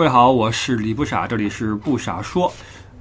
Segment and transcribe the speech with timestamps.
[0.00, 2.50] 各位好，我是李不傻，这里是不傻说。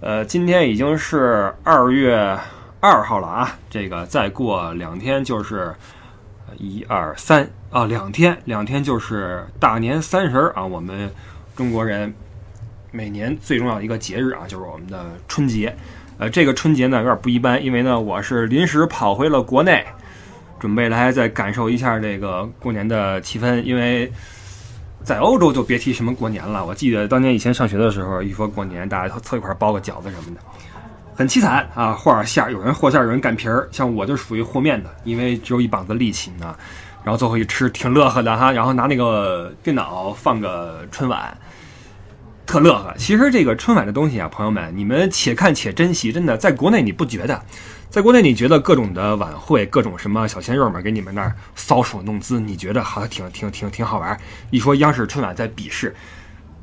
[0.01, 2.37] 呃，今天已经是二月
[2.81, 5.73] 二号了啊，这个再过两天就是
[6.57, 11.09] 一二三啊，两天两天就是大年三十儿啊，我们
[11.55, 12.13] 中国人
[12.91, 15.73] 每年最重要的一个节日啊，就是我们的春节。
[16.17, 19.85] 呃，这个春节呢有点不一般，因为呢我是临时跑回了国内，
[20.59, 24.11] 准备来再感受一下这个过年的气氛，因为。
[25.03, 26.65] 在欧洲就别提什么过年了。
[26.65, 30.41] 我记得当年以前上学的时候，一说过年，大家凑一块包个饺子什么的，
[31.15, 31.93] 很凄惨啊。
[31.93, 33.67] 和馅儿，有人和馅儿，有人擀皮儿。
[33.71, 36.55] 像我就属于和面的，因为只有一膀子力气呢。
[37.03, 38.51] 然后最后一吃，挺乐呵的哈。
[38.51, 41.35] 然后拿那个电脑放个春晚，
[42.45, 42.93] 特乐呵。
[42.97, 46.11] 其实这个春晚的东西啊，朋友们，你们且看且珍惜。
[46.11, 47.41] 真的，在国内你不觉得？
[47.89, 54.15] 在国内，你觉得各种的晚会，各种什么小鲜肉们给你们那儿搔首弄姿，你觉得好像挺挺挺挺好玩。
[54.51, 55.95] 一说央视春晚在鄙视，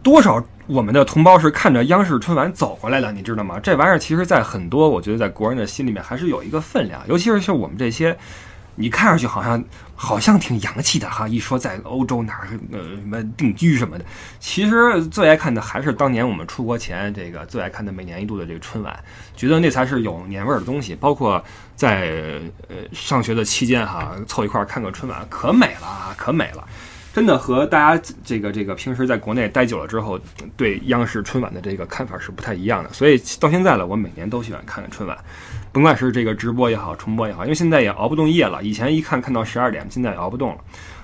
[0.04, 3.58] 多少我们的同胞是看着央视春晚走过来的，你知道吗？
[3.58, 8.16] 这玩意儿其实，在很多我觉得在国人的心里面还是有一个分量，尤其是像我们这些。
[8.78, 9.64] 你看上去好像
[9.98, 14.04] 好像挺洋气的哈，一说在欧洲哪儿呃什么定居什么的，
[14.38, 18.94] 其实最爱看的还是当年我们出国前这个最爱看的每年一度的这个春晚，
[19.34, 20.94] 觉得那才是有年味儿的东西。
[20.94, 21.42] 包括
[21.74, 26.68] 在呃上学的期间哈，凑一块儿看个春晚可美了啊，可美了，
[27.16, 30.20] 真的和大家这个这个平时在国内待久了之后
[30.54, 32.92] 对央视春晚的这个看法是不太一样的。
[32.92, 35.16] 所以到现在了，我每年都喜欢看看春晚。
[35.72, 38.62] 甭管是这个直播也好，重播也好，因为现在也熬不动夜了。
[38.62, 40.58] 以前一看看到十二点，现在也熬不动了。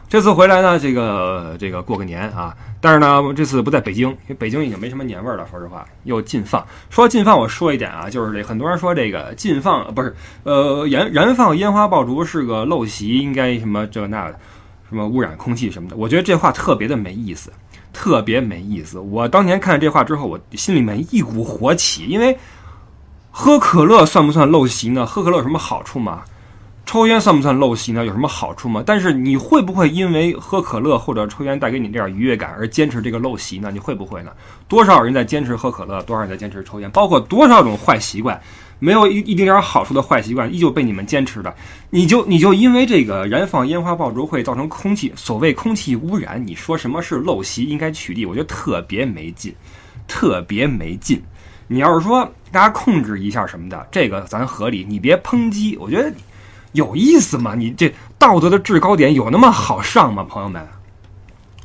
[0.06, 5.46] 这次回来呢，这个这个过个年啊，但是呢，这次不在北京，因为北京已经没什么年味儿了。
[5.50, 6.62] 说实话，又禁放。
[6.90, 14.38] 说禁放，我说一点啊，就是这很多人说这个禁放不是呃燃燃放烟花爆竹是个陋习，应该什么这那的，
[14.92, 15.96] 什么污染空气什么的。
[15.96, 17.50] 我觉得这话特别的没意思，
[17.92, 18.98] 特别没意思。
[18.98, 22.38] 我当年看这话之后，我心里面一股火起，因为。
[23.34, 25.06] 喝可乐算不算陋习呢？
[25.06, 26.22] 喝可乐有什么好处吗？
[26.84, 28.04] 抽烟算不算陋习呢？
[28.04, 28.82] 有什么好处吗？
[28.84, 33.70] 但是你会不会因为喝可乐或者抽烟带给你这点愉悦感而坚持这个陋习呢？
[33.72, 34.32] 你会不会呢？
[34.68, 38.38] 多少人在坚持喝可乐，多少人在坚持抽烟，包括多少种坏习惯，
[38.82, 41.54] 没有一一丁点儿好处的坏习惯，依旧被你们坚持的。
[41.90, 48.28] 你就你就因为这个燃放烟花爆竹会造成空气所谓空气污染，你说什么是陋习应该取缔？
[48.28, 49.54] 我觉得特别没劲，
[50.08, 51.22] 特别没劲。
[51.68, 54.84] 你要是说大家控制一下什么的，这个咱合理。
[54.88, 56.12] 你别抨击，我觉得
[56.72, 57.54] 有意思吗？
[57.54, 60.60] 你这道德的制高点有那么好上吗，朋友们？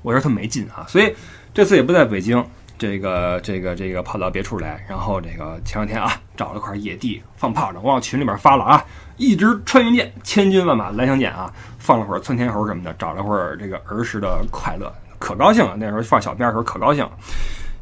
[0.03, 0.85] 我觉得特没劲啊。
[0.87, 1.11] 所以
[1.51, 2.45] 这次也不在北京，
[2.77, 8.85] 这个这个这个跑到别处来，然后这个前两天啊找了块野地放炮仗，我往群里边发了啊，
[9.17, 15.75] 一支穿云箭，千军万马来相见啊，放了会儿窜天猴什么的，找了会儿这个儿时的快乐，可高兴了。
[15.77, 17.11] 那时候放小鞭的时候可高兴了。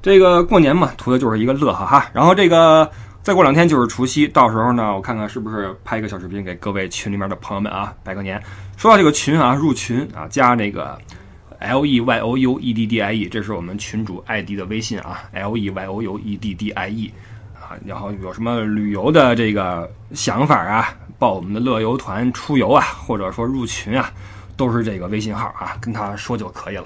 [0.02, 2.10] 这个过年嘛，图的就是一个乐呵哈。
[2.14, 2.90] 然后这个
[3.22, 8.42] 再过两天就是除夕，到时候呢，我看看是不是拍一个小视频给各位群里面的朋友们啊拜个年。
[8.78, 10.98] 说到这个群啊，入群啊，加那个
[11.60, 16.38] L E Y O U E D D I E，这是我们群主艾迪的微信啊，L E Y O U E
[16.38, 17.14] D D I E
[17.54, 17.78] 啊。
[17.86, 24.12] 然后有什么旅游的这个想法啊，报我们的乐游团出游啊，或者说入群啊，
[24.56, 26.86] 都是这个微信号啊，跟他说就可以了。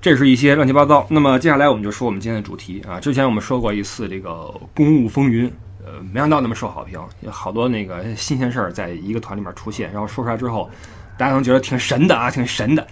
[0.00, 1.04] 这是一些乱七八糟。
[1.10, 3.00] 那么接下来我们就说我们今天的主题啊。
[3.00, 5.50] 之前我们说过一次这个公务风云，
[5.84, 10.70] 呃，没想到那么受好评，有好多那个新鲜事儿在一个团里面出现，然后说出来之后，
[11.16, 12.86] 大家能觉得挺神的啊，挺神的。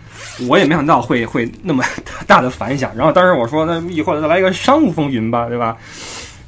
[0.49, 1.85] 我也没想到会会那么
[2.27, 2.95] 大的反响。
[2.97, 5.77] 然后当时我说，那以后再来一个商务风云吧，对吧？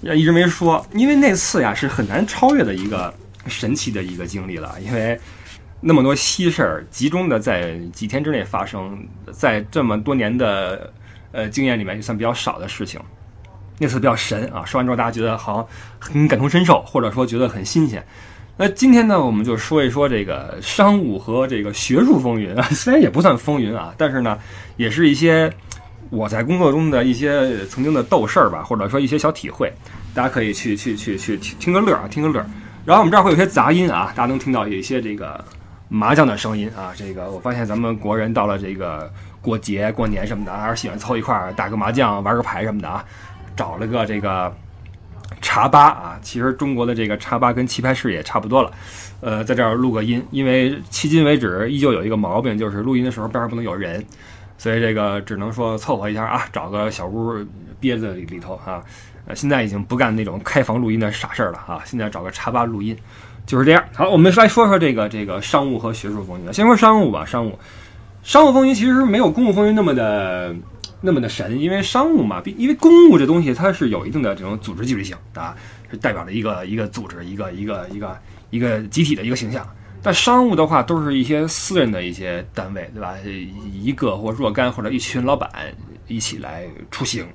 [0.02, 3.12] 一直没说，因为那次呀是很难超越的一个
[3.46, 5.18] 神奇的一个经历了，因为。
[5.78, 10.90] 那么多稀事儿集中的在几天之内发生，在这么多年的
[11.32, 12.98] 呃经验里面，就算比较少的事情。
[13.78, 14.64] 那次比较神啊！
[14.64, 15.66] 说完之后，大家觉得好像
[15.98, 18.04] 很感同身受，或者说觉得很新鲜。
[18.56, 24.38] 那今天呢，我们就说一说这个商务和这个学术风云啊， 虽然也不算风云啊，但是呢，
[24.76, 25.52] 也是一些
[26.10, 29.72] 我在工作中的一些曾经的斗事儿吧，或者说一些小体会，
[30.14, 32.46] 大家可以去去去去听个乐儿啊，听个乐儿。
[32.84, 35.44] 然后我们这儿会有些杂音啊，大家能听到有一些这个。
[35.88, 39.08] 麻将的声音啊，这个我发现咱们国人到了这个
[39.40, 43.04] 过节过年什么的，还是喜欢凑一块儿打个麻将、玩个牌什么的啊。
[43.54, 44.52] 找了个这个
[45.56, 48.70] 茶吧啊，其实中国的这个茶吧跟棋牌室也差不多了。
[49.22, 54.04] 呃，在这儿录个音，因为迄今为止依旧有一个毛病，就是录音的时候边上不能有人，
[54.58, 57.32] 所以这个只能说凑合一下啊，找个小屋
[57.80, 58.82] 憋在里头啊。
[59.26, 62.94] 呃，现在已经不干那种开房录音的傻事儿了啊，现在找个茶吧录音。
[63.46, 63.82] 就是这样。
[63.94, 66.52] 好，我们来说说这个这个商务和学术风云。
[66.52, 67.58] 先说商务吧，商务，
[68.22, 70.54] 商务风云其实没有公务风云那么的
[71.00, 75.54] 那么的神，因为商务嘛，因为公务这东西它是有一定的这种组织纪律性啊，
[75.90, 78.18] 是代表了一个一个组织、一个一个一个
[78.50, 79.66] 一个集体的一个形象。
[80.02, 83.14] 但商务的话，都是一些私人的一些单位，对吧？
[83.72, 85.50] 一个或若干或者一群老板
[86.06, 87.26] 一起来出行。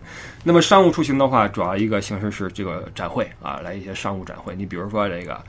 [0.44, 4.56] 那么商务出行的话，主要一个形式是这个展会啊，来一些商务展会。
[4.56, 5.40] 你比如说这个，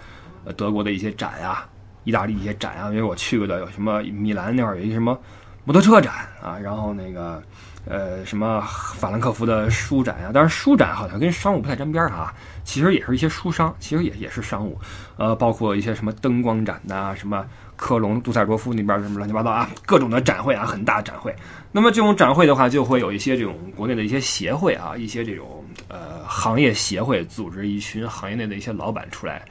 [0.44, 1.68] 呃，德国的一些展啊，
[2.04, 5.16] 意大利一些展啊，因为我去过的有什么米兰那块儿有一个什么
[5.64, 6.12] 摩托车展
[6.42, 7.42] 啊，然后那个。
[7.84, 8.60] 呃，什么
[8.96, 10.30] 法兰克福的书展呀？
[10.32, 12.32] 当然，书展好像跟商务不太沾边儿啊。
[12.62, 14.78] 其实也是一些书商，其实也也是商务。
[15.16, 17.44] 呃，包括一些什么灯光展呐，什么
[17.74, 21.34] 科隆、杜塞尔多夫那边什么乱七八糟啊，各种的展会啊，很大展会。
[21.72, 29.44] 那么这种展会的话，就会有一些这种国内的一些协会啊，一些这种呃行业协会组织一群行业内的一些老板出来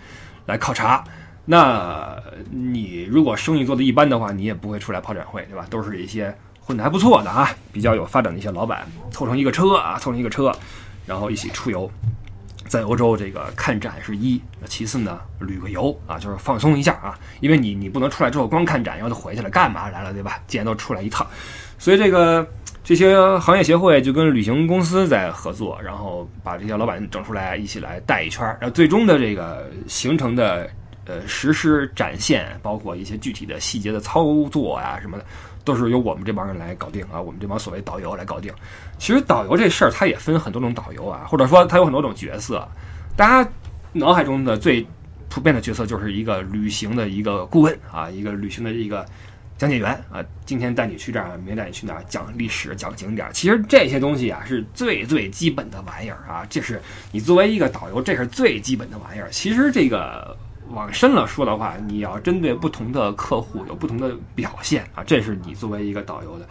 [0.46, 1.04] 来考察。
[1.44, 2.16] 那
[2.50, 5.66] 你如果生意做得一般的话，你也不会出来跑展会，对吧？
[5.70, 6.34] 都是一些。
[6.72, 10.50] 混得还不错的啊，比较有发展的一些老板凑成一个车啊，凑成一个车，
[11.06, 11.92] 然后一起出游，
[12.66, 20.40] 在欧洲这个看展是一，其次呢旅个游啊，就是放松一下啊，因为你你不能出来之后光看展，然后就回去了，干嘛来了对吧？
[20.48, 21.28] 既然都出来一趟，
[21.78, 22.48] 所以这个
[22.86, 30.70] 这些行业协会就跟旅行公司在合作，然后把这些老板整出来一起来带一圈，然后最终的这个行程的
[31.06, 35.26] 呃实施展现，包括一些具体的细节的操作啊什么的。
[35.64, 38.54] 都是由我们这帮人来搞定啊，我们这帮所谓导游来搞定。
[38.98, 42.68] 其实导游这事儿，它也分很多种导游啊，或者说它有很多种角色。
[43.16, 43.50] 大家
[43.94, 44.86] 脑海中的最
[45.30, 49.06] 普遍的角色就是一个旅行的一个顾问啊，一个旅行的一个
[49.58, 50.24] 讲解员啊。
[50.46, 53.28] 今天带你去这儿，明天带你去哪儿，讲历史、讲景点。
[53.34, 56.46] 其实这些东西啊，是最最基本的玩意儿啊。
[56.50, 56.82] 这是
[57.12, 59.30] 你作为一个导游，这是最基本的玩意儿。
[59.30, 60.36] 其实这个。
[60.74, 66.48] 往深了说的话，你要针对不同的客户有不同的表现啊，这是你作为一个导游的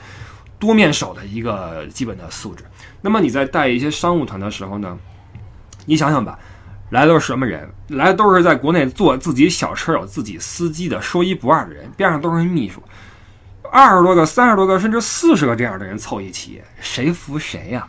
[0.59, 2.65] 多面手的一个基本的素质。
[3.01, 4.99] 那么你在带一些商务团的时候呢，
[5.87, 6.39] 你想想吧，
[6.91, 7.69] 来的都是什么人？
[7.89, 12.83] 来的都是在国内坐自己小车有自己司机的说一不二的人，边上都是秘书，
[13.73, 17.89] 二十多个、三十多个，甚至四十个这样的人凑一起，谁服谁呀？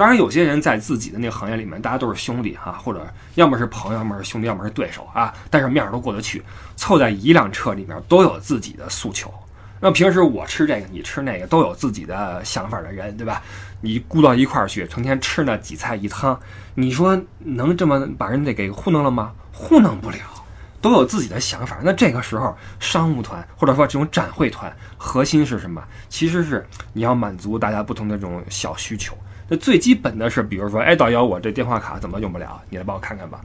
[0.00, 5.30] 当然，有些人在自己的那个行业里面，大家都是兄弟哈，或者要么是朋友，要么是兄弟，要么是对手啊。
[5.50, 6.42] 但是面儿都过得去，
[6.74, 9.30] 凑在一辆车里面，都有自己的诉求。
[9.78, 13.42] 那平时我吃这个，你吃那个，都有自己的想法的人，对吧？
[13.82, 16.40] 你估到一块儿去，成天吃那几菜一汤，
[16.74, 19.32] 你说能这么把人家给糊弄了吗？
[19.52, 20.16] 糊弄不了，
[20.80, 21.76] 都有自己的想法。
[21.82, 25.84] 那这个时候，商务团或者说这种展会团，核心是什么？
[26.08, 29.14] 其实是你要满足大家不同的这种小需求。
[29.50, 32.60] 那最基本的是，比如说，哎，导游，我这电话卡怎么用不了？
[32.70, 33.40] 你来帮我看看吧。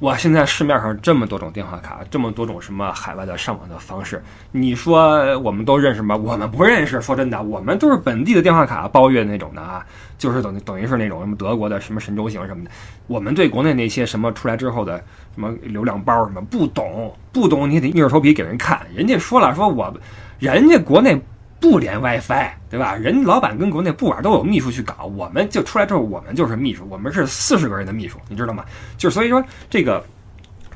[0.00, 4.20] 哇，现在市面上这么多种电话卡，这么多种什么海外的上网的方式，
[4.50, 6.16] 你说我们都认识吗？
[6.16, 7.00] 我们不认识。
[7.00, 9.86] 说真的，我们都是本地的电话卡包月那种的啊，
[10.18, 12.70] 就是等等于是那种什么德国的什么神州行什么的。
[13.06, 14.98] 我们对国内那些什么出来之后的
[15.34, 18.84] 什么流量包什么不懂，不懂你得硬着头皮给人看。
[18.94, 19.94] 人家说了，说我
[20.40, 21.16] 人家国内。
[21.60, 22.94] 不连 WiFi，对吧？
[22.94, 28.64] 人老板跟国内不玩都有秘书去搞，我们就出来之后，我们就是秘书，我们是四十个人的秘书，你知道吗？
[28.98, 30.04] 就所以说这个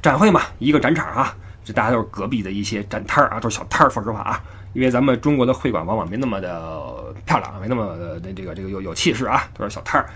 [0.03, 3.91] 展会嘛，一个展场啊，这大家都是隔壁的一些展摊儿啊，都是小摊儿。
[3.91, 4.43] 说实话啊，
[4.73, 10.09] 因为咱们中国的会馆往往没那么的漂亮，没那么的这个这个有有气势啊，都是小摊儿。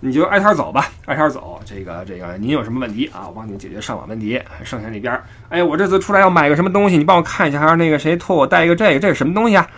[0.00, 1.60] 你就挨摊儿走吧，挨摊儿走。
[1.64, 3.26] 这个这个，您有什么问题啊？
[3.26, 4.40] 我帮您解决上网问题。
[4.62, 9.68] 剩下那边，哎，我这次出来要买个什么东西，你帮我看一下，还是那个谁托我带一个这个，这是什么东西啊？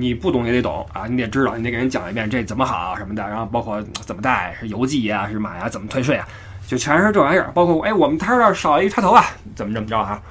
[0.00, 6.28] 你不懂也得懂啊，你得知道，你得给人讲一遍这怎么好什么的，然后包括怎么带，是邮寄呀，是买呀，怎么退税啊，
[6.68, 7.50] 就全是这玩意儿。
[7.52, 9.24] 包括哎，我们摊儿这少一插头啊，
[9.56, 10.22] 怎么怎么着啊？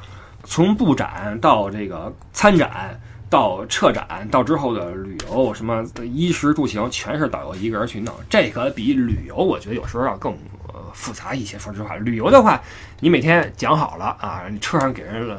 [0.45, 2.97] 从布展到这个参展，
[3.29, 8.15] 到撤展，到之后的旅游，什么衣食住行，全是导游一个人去弄。
[8.29, 10.33] 这个比旅游，我觉得有时候要更
[10.93, 11.59] 复杂一些。
[11.59, 12.57] 说实话，旅游的话，
[13.01, 15.37] 你每天讲好了啊，你车上给人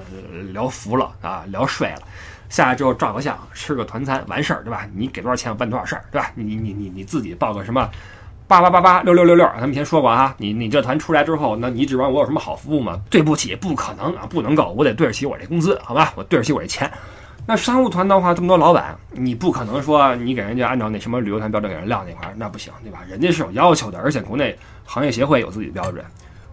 [0.53, 2.03] 聊服了啊，聊睡了。
[2.49, 4.87] 下来之后照个相，吃个团餐，完事儿，对吧？
[4.95, 6.31] 你给多少钱，我办多少事儿，对吧？
[6.35, 7.89] 你你你你自己报个什么
[8.47, 10.35] 八八八八六六六六，咱们以前说过啊。
[10.39, 13.01] 你你这团出来之后，那你指望我有什么好服务吗？
[13.11, 16.13] 对不起，不可能啊，不能够，我得对得起我这工资，好吧？
[16.17, 16.91] 我对得起我这钱。
[17.47, 23.01] 那商务团的话，这么多老板，你不可能说你给人家按照那什么旅游团标准给人撂那块儿，那不行，对吧？
[23.09, 26.05] 人家是有要求的，而且国内行业协会有自己的标准。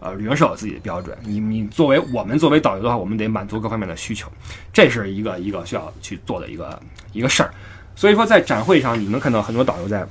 [0.05, 4.31] 呃，旅行社有自己的标准，你你作为我们作为导游的话，我们得满足各方面的需求，
[4.71, 6.79] 这是一个一个需要去做的一个
[7.11, 7.51] 一个事儿。
[7.95, 10.05] 所以说，在展会上，你能看到很多导游在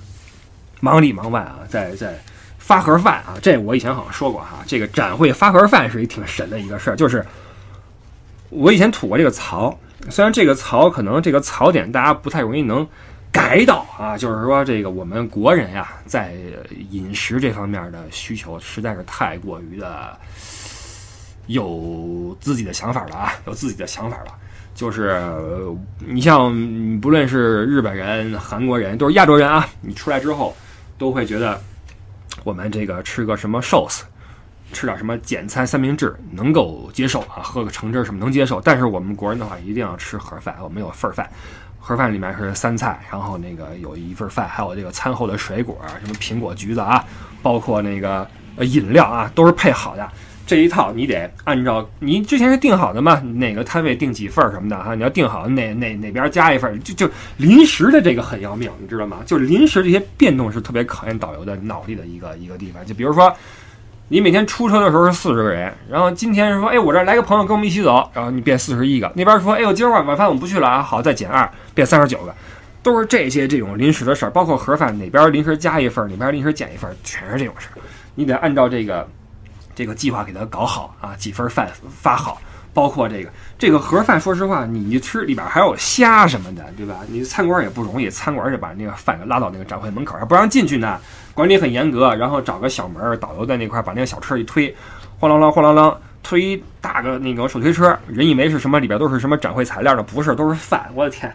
[0.80, 2.20] 忙里忙外啊，在在
[2.58, 3.38] 发盒饭啊。
[3.40, 6.96] 这我以前好像说过哈，这个展会发盒饭是一挺神的一个事儿。
[6.96, 7.24] 就是
[8.50, 9.78] 我以前吐过这个槽，
[10.10, 12.84] 虽然这个槽可能这个槽点大家不太容易能
[13.34, 16.34] 改道啊，就是说这个我们国人呀，在
[16.90, 20.16] 饮食这方面的需求实在是太过于的
[21.48, 24.32] 有自己的想法了啊，有自己的想法了。
[24.72, 25.20] 就是
[25.98, 26.52] 你像
[27.00, 30.56] 不论是日本人、韩国人，都是亚洲人啊，你出来之后
[30.96, 31.60] 都会觉得
[32.44, 34.04] 我们这个吃个什么寿司，
[34.72, 38.60] 吃点什么简餐三明治能够接受啊，喝个橙汁什么能接受。
[38.60, 41.28] 但是我们国人的话，一定要吃盒饭，我们有份儿饭。
[41.86, 47.04] 盒饭里面是三菜，然后那个有一份饭，还有这个餐后的水果，什么苹果、橘子啊，
[47.42, 48.26] 包括那个
[48.56, 50.08] 呃饮料啊，都是配好的。
[50.46, 59.18] 这一套你得按照你之前是定好的嘛，哪个摊位订几份什么的哈，你要定好哪哪哪边加一份，就就临时的这个很要命，你知道吗？
[59.26, 62.82] 就临时这些变动是特别考验导游的脑力的一个一个地方。
[62.86, 63.30] 就比如说。
[64.14, 69.10] 你每天出车的时候是四十个人，然后今天是说，哎，我这来个朋友跟我们一起走，然后你变四十一个。
[69.16, 72.32] 那边说，哎呦，今儿晚晚饭我们不去了啊，好，再减二，变三十九个，
[72.80, 77.82] 都是这些这种临时的事儿，包括盒饭哪边临时加一份，哪边临时减一份，全是这种事儿。
[78.14, 79.04] 你得按照这个
[79.74, 81.68] 这个计划给他搞好啊，几份饭
[82.00, 82.40] 发好，
[82.72, 87.00] 包括这个这个盒饭，说实话，你一吃里边还有虾什么的，对吧？
[87.08, 91.00] 你餐馆也不容易，餐馆就把那个饭拉到那个展会门口，还不让进去呢。
[91.34, 94.74] 管理很严格，然后找个小门，导游在那块把那个小车一推，
[95.18, 100.88] 晃啷啷晃啷啷，推一大个那个手推车，人以为是什么里边都是什么展会材料的，不是，都是饭。
[100.94, 101.34] 我的天，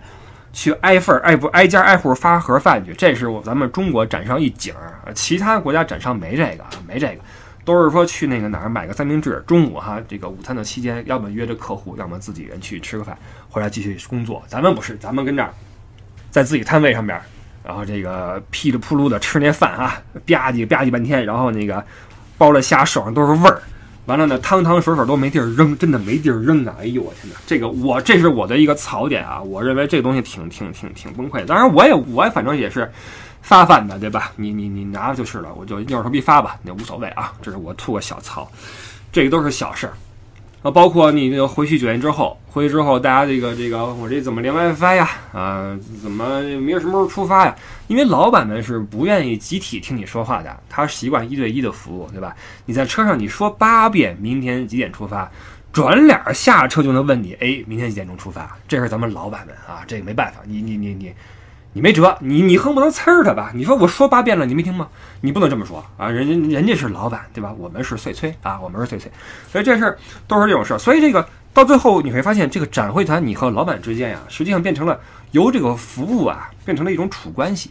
[0.54, 7.22] 去挨份挨不挨家挨户发盒饭去，这是咱们中国展上一景儿，其他国家展上没这个，没这个，
[7.66, 13.18] 都是说去那个哪儿买个三明治，中午哈这个午餐的期间，要么约着客户，要么自己人去吃个饭，
[13.50, 14.42] 回来继续工作。
[14.48, 15.54] 咱们不是，咱们跟这儿，
[16.32, 17.20] 在自己摊位上边。
[17.70, 21.86] 然后这个噼里扑噜的吃那饭啊，吧唧吧唧半天，然后那个
[22.36, 23.62] 包了虾，手上都是味儿。
[24.08, 26.74] 完了呢，汤汤水水都没地儿扔，真的没地儿扔啊！
[26.80, 29.40] 哎呦我天哪，这个我这是我的一个槽点啊！
[29.40, 31.46] 我认为这东西挺挺挺挺崩溃。
[31.46, 32.92] 当然我也我反正也是
[33.44, 34.32] 发饭的，对吧？
[34.36, 37.34] 你你你拿就是了，我就硬着头皮发吧，那无所谓啊。
[37.40, 38.52] 这是我吐个小槽，
[39.12, 39.94] 这个都是小事儿。
[40.62, 45.10] 啊，包括你那个回去酒店之后，回去之后，大家这个这个，我这怎么连 WiFi 呀？
[45.32, 47.56] 啊，怎么明儿什么时候出发呀？
[47.88, 52.36] 因为老板们是不愿意集体听你说话的，他习惯一对一的服务，对吧？
[52.66, 55.32] 你在车上你说八遍明天几点出发，
[55.72, 58.58] 转脸下车就能问你，哎，明天几点钟出发？
[58.68, 60.94] 这是咱们老板们啊，这个没办法，你你你。
[60.94, 61.14] 你
[61.72, 63.52] 你没辙，你你恨不能呲儿他吧？
[63.54, 64.88] 你说我说八遍了，你没听吗？
[65.22, 66.10] 你不能这么说啊！
[66.10, 67.54] 人家人家是老板，对吧？
[67.60, 69.12] 我们是碎催啊，我们是碎催，
[69.52, 69.96] 所以这事儿
[70.28, 70.80] 都是这种事儿。
[70.80, 71.24] 所以这个
[71.54, 75.00] 到最后你会发现，这个展会团你和老板之间呀，实际上变成了
[75.30, 77.70] 由这个服务啊，变成了一种处关系。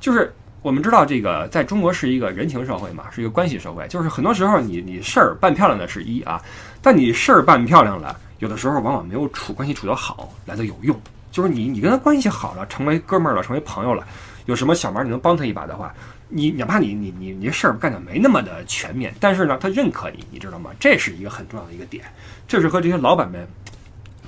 [0.00, 3.86] 就是我们知道这个在中国是一个人情社会嘛，是一个关系社会。
[3.88, 6.40] 就是很多时候你你事儿办漂亮的是一啊，
[6.80, 10.98] 但你事儿办漂亮了，有的时候往往没有处关系处得好来的有用。
[11.34, 14.06] 就是你，你跟他关系好了，成为哥们儿了，成为朋友了，
[14.46, 15.92] 有什么小忙你能帮他一把的话，
[16.28, 20.70] 你哪怕你你你你事儿干的没那么的全面，但是呢，他认可你，你知道吗？
[20.78, 22.04] 这是一个很重要的一个点，
[22.46, 23.44] 这是和这些老板们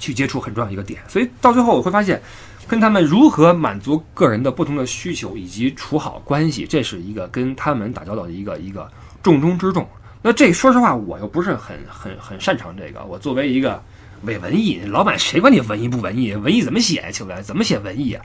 [0.01, 1.01] 去接触很重要的一个点。
[1.07, 2.21] 所以到最后我会发现，
[2.67, 8.91] 跟他们如何满足个人的不同的需求以及处好关系，这是一个跟他们打交道的一个一个
[9.23, 9.89] 重中之重。
[10.23, 13.81] 那这说实话，我又不是很很很擅长这个，我作为一个。
[14.23, 16.35] 伪文艺，老板谁管你文艺不文艺？
[16.35, 17.08] 文艺怎么写呀？
[17.12, 18.25] 请问怎么写文艺啊？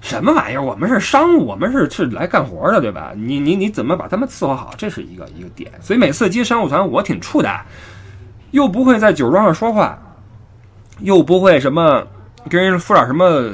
[0.00, 0.62] 什么玩意儿？
[0.62, 3.12] 我们是商务，我们是是来干活的，对吧？
[3.14, 4.74] 你你你怎么把他们伺候好？
[4.76, 5.70] 这是一个一个点。
[5.80, 7.60] 所以每次接商务团，我挺怵的，
[8.50, 9.96] 又不会在酒桌上说话，
[10.98, 12.04] 又不会什么
[12.50, 13.48] 跟人说点什么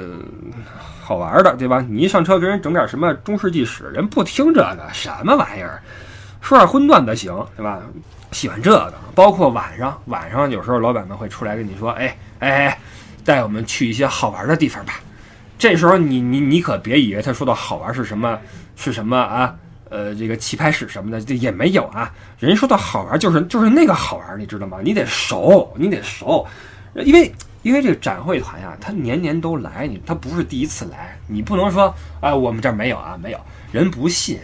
[1.02, 1.85] 好玩的，对吧？
[1.87, 5.83] 你一上车跟人整点什么中世纪史，人不听这个什么玩意儿，
[6.40, 7.78] 说点荤段子行，对吧？
[8.33, 12.79] 喜欢这个，包括晚上，晚上有时候老板们会出来跟你说：“哎哎哎，
[13.25, 15.01] 带我们去一些好玩的地方吧。”
[15.59, 18.39] 这时候你你你可别以为他说的好玩是什么
[18.77, 19.55] 是什么啊？
[19.91, 22.13] 呃，这个棋牌室什么的这也没有啊。
[22.39, 24.79] 人说的好玩就是就是那个好玩，你知道吗？
[24.85, 26.47] 你得熟，你得熟，
[26.95, 27.33] 因为
[27.63, 33.41] 因为这个展会团呀，他年年都来，你他不是第一次来，你不能说啊，我们这儿没有啊，没有
[33.73, 34.39] 人不信。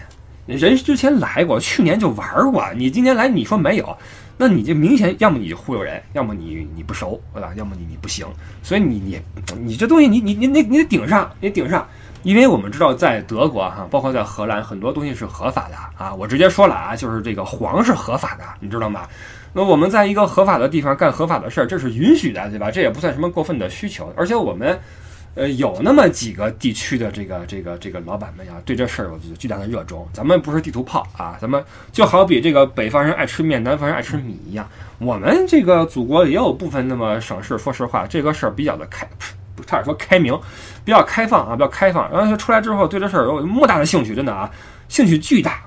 [0.47, 2.63] 人之前来过，去年就玩过。
[2.77, 3.97] 你今年来，你说没有，
[4.37, 7.51] 那你就明显要么你忽悠人，要么你你不熟，对吧？
[7.57, 8.27] 要么你你不行。
[8.63, 9.19] 所以你你
[9.59, 11.87] 你这东西，你你你你你得顶上，你顶上。
[12.23, 16.15] 因为我们知道，在德国哈，包括在荷兰，很多东西是合法的啊。
[16.15, 19.07] 我直接说了啊，就是这个黄是合法的，你知道吗？
[19.53, 22.71] 那我们在一个合法的地方干合法的事儿，这是允许的，对吧？
[22.71, 24.79] 这也不算什么过分的需求，而且我们。
[25.35, 30.09] 呃，有那么几个地区的这个这个这个老板们呀，对这事儿有巨大的热衷。
[30.13, 34.69] 咱们不是地图炮啊，咱们就好比这个北方人爱吃面，南方人爱吃米一样。
[34.99, 39.09] 我们这个祖国也有部分那么省市，说实话，这个事儿比较的开，
[39.57, 40.33] 不差点说开明，
[40.85, 42.09] 比较开放啊，比较开放。
[42.13, 44.49] 然后他出来之后，对这事儿有莫大的兴趣，真的啊，
[44.89, 45.61] 兴趣巨大。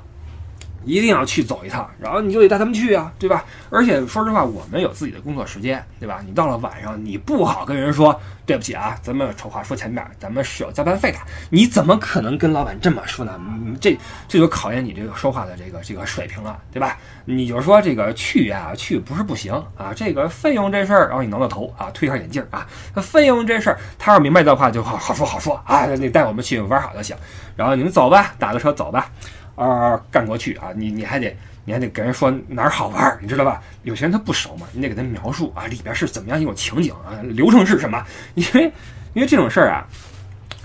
[0.87, 3.43] 一定要去走一趟，然后你就得带他们去啊，对吧？
[3.69, 6.21] 而且说实话，我们有自己的工作时间，对吧？
[6.25, 11.17] 你到了晚上，你不好跟人说对不起啊，咱们丑话说前面，咱们是有加班费的，
[11.49, 13.37] 你怎么可能跟老板这么说呢？
[13.81, 13.97] 这
[14.29, 16.97] 这就考验你这个说话的这个这个水平了，对吧？
[17.25, 22.65] 你就说这个去呀去不是不行啊，这个费用这事儿，然后你挠挠头啊，推一下眼镜啊，
[23.01, 27.13] 费用这事儿，他要明白的话就好好说好说啊，你带我们去玩好就行，
[27.57, 29.11] 然后你们走吧，打个车走吧。
[29.57, 30.69] 啊，干过去啊！
[30.75, 31.35] 你你还得
[31.65, 33.59] 你还得给人说哪儿好玩，你知道吧？
[33.81, 38.05] 有些人他不熟嘛，你得给他描述啊，里边是怎么样一种情景啊，流程是什么？
[38.35, 38.71] 因为
[39.15, 39.83] 因为这种事儿啊，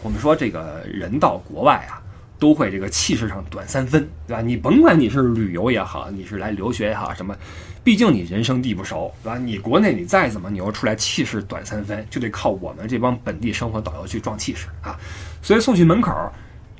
[0.02, 2.02] 我们说这个人到国外啊，
[2.38, 4.42] 都会这个气势上短三分，对吧？
[4.42, 7.34] 你甭管你是旅游也好，你是来留学也好，什么，
[7.82, 9.38] 毕竟你人生地不熟，对吧？
[9.38, 15.00] 你国内你再怎么牛出来，气势短三分，就得靠我们这帮本地生活导游去壮气势啊。
[15.40, 16.30] 所以送去门口。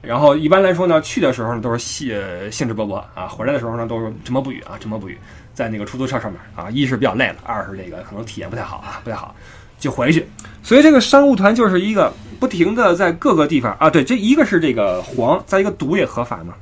[0.03, 2.11] 然后一般来说呢，去的时候呢都是兴
[2.51, 5.17] 兴致勃勃啊，回来的时候呢都是沉默不语啊，沉默不语，
[5.55, 9.33] 在那个出租车上面啊，一是比较累了，二是这个可能体验不太好啊，不太好，
[9.79, 10.27] 就回去。
[10.61, 16.55] 所以这个商务团就是一个不停的在各个地方啊，对，这一个是这个黄，在一个毒也合法嘛，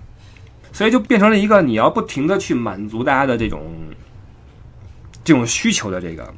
[0.71, 3.63] 所以就变成了一个你要不停的去满足大家的这种
[5.25, 6.35] 这种需求的这个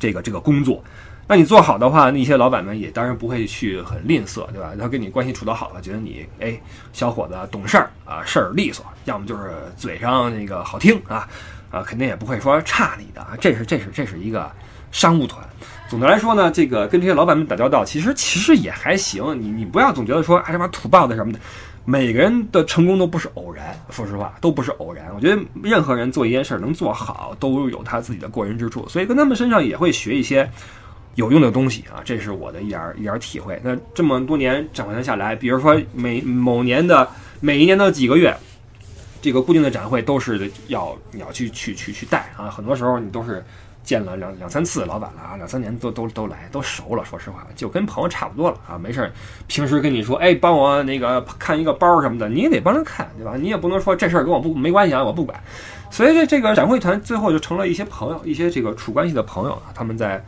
[0.00, 0.82] 这个这个工作。
[1.28, 4.72] 那你做好的话，那些老板们也当然不会去很吝啬，对吧？
[4.78, 6.56] 他跟你关系处得好了，觉得你哎，
[6.92, 11.28] 小伙子懂事儿啊，事儿利索，要么就是嘴上那个好听啊，
[11.72, 13.30] 啊，肯定也不会说差你的啊。
[13.40, 14.48] 这是这是这是一个
[14.92, 15.44] 商务团。
[15.88, 19.36] 总的来说呢，这个跟这些老板们打交道，其实其实也还行。
[19.40, 21.40] 你你不要总觉得说哎什么土包子什么的，
[21.84, 25.06] 每个人的成功都不是偶然，说实话都不是偶然。
[25.12, 30.48] 我觉得任何人做一件事能做好，都有他自己的过人之处，所以跟他们身上也会学一些。
[31.16, 33.58] 有用的东西啊，这是我的一点一点体会。
[33.64, 37.08] 那这么多年展会下来，比如说每某年的
[37.40, 38.36] 每一年的几个月，
[39.20, 42.48] 这个固定的展会都是要你要去去去去带啊。
[42.50, 43.42] 很多时候你都是
[43.82, 47.02] 见了两两三次老板了啊，两三年都都都来都熟了。
[47.02, 48.76] 说实话，就跟朋友差不多了啊。
[48.76, 49.10] 没事儿，
[49.46, 53.36] 平时跟你说，哎，帮我那个看一个包什么的，你也得帮着看，对吧？
[53.40, 55.42] 你也不能说这事儿跟我不没关系啊，我不管。
[55.90, 60.22] 所以这这个展会团最后就成了一些朋友，一些这个处关系的朋友啊，他们在。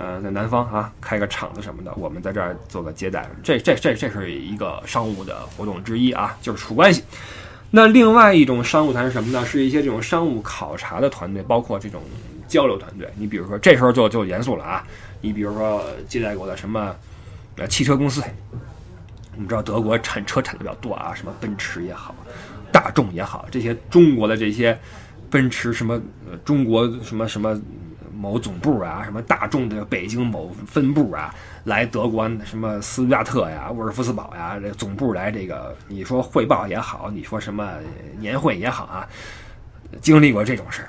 [0.00, 7.02] 呃，在南方啊，开个厂子什么的，我们在这儿做个接待，这这这这是一个商务的活动之一啊，就是处关系。
[7.68, 9.44] 那另外一种商务团是什么呢？
[9.44, 12.00] 是一些这种商务考察的团队，包括这种
[12.46, 13.10] 交流团队。
[13.16, 14.86] 你比如说，这时候就就严肃了啊，
[15.20, 16.94] 你比如说接待过的什么
[17.56, 18.22] 呃汽车公司，
[19.34, 22.14] 我们知道德国产车产的比较多啊，什么奔驰也好，
[22.70, 24.78] 大众也好，这些中国的这些
[25.28, 27.60] 奔驰什么呃中国什么什么。
[28.18, 31.32] 某总部啊，什么大众的北京某分部啊，
[31.64, 37.74] 来德国什么斯图加特呀、沃尔夫斯堡呀，这总部来这个，你说汇报也好，你说什么
[38.18, 39.08] 年会也好啊，
[40.00, 40.88] 经历过这种事儿。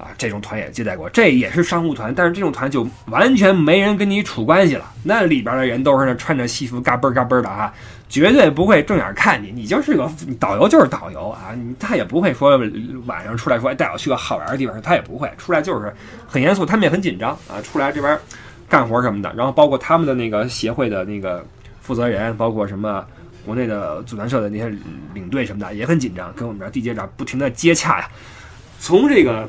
[0.00, 7.72] 啊，这种团也接待过，这也是商务团，但是这种团就完全没人跟你处关系了，那里边的人都是穿着西服嘎嘣嘎嘣的啊。
[8.08, 10.10] 绝对不会正眼看你，你就是个
[10.40, 11.54] 导游，就是导游啊！
[11.78, 12.60] 他也不会说
[13.06, 15.94] 晚上出来说带我去个好玩的地方，他也不会出来，就是
[16.26, 17.62] 很严肃，他们也很紧张啊！
[17.62, 18.18] 出来这边
[18.68, 21.46] 干活什么的，然后包括他们的那个协会的那个
[21.80, 23.06] 负责人，包括什么
[23.46, 24.68] 国内的组团社的那些
[25.14, 28.08] 领队什么的，也很紧张，跟我们这地接长不停的接洽呀，
[28.80, 29.48] 从这个。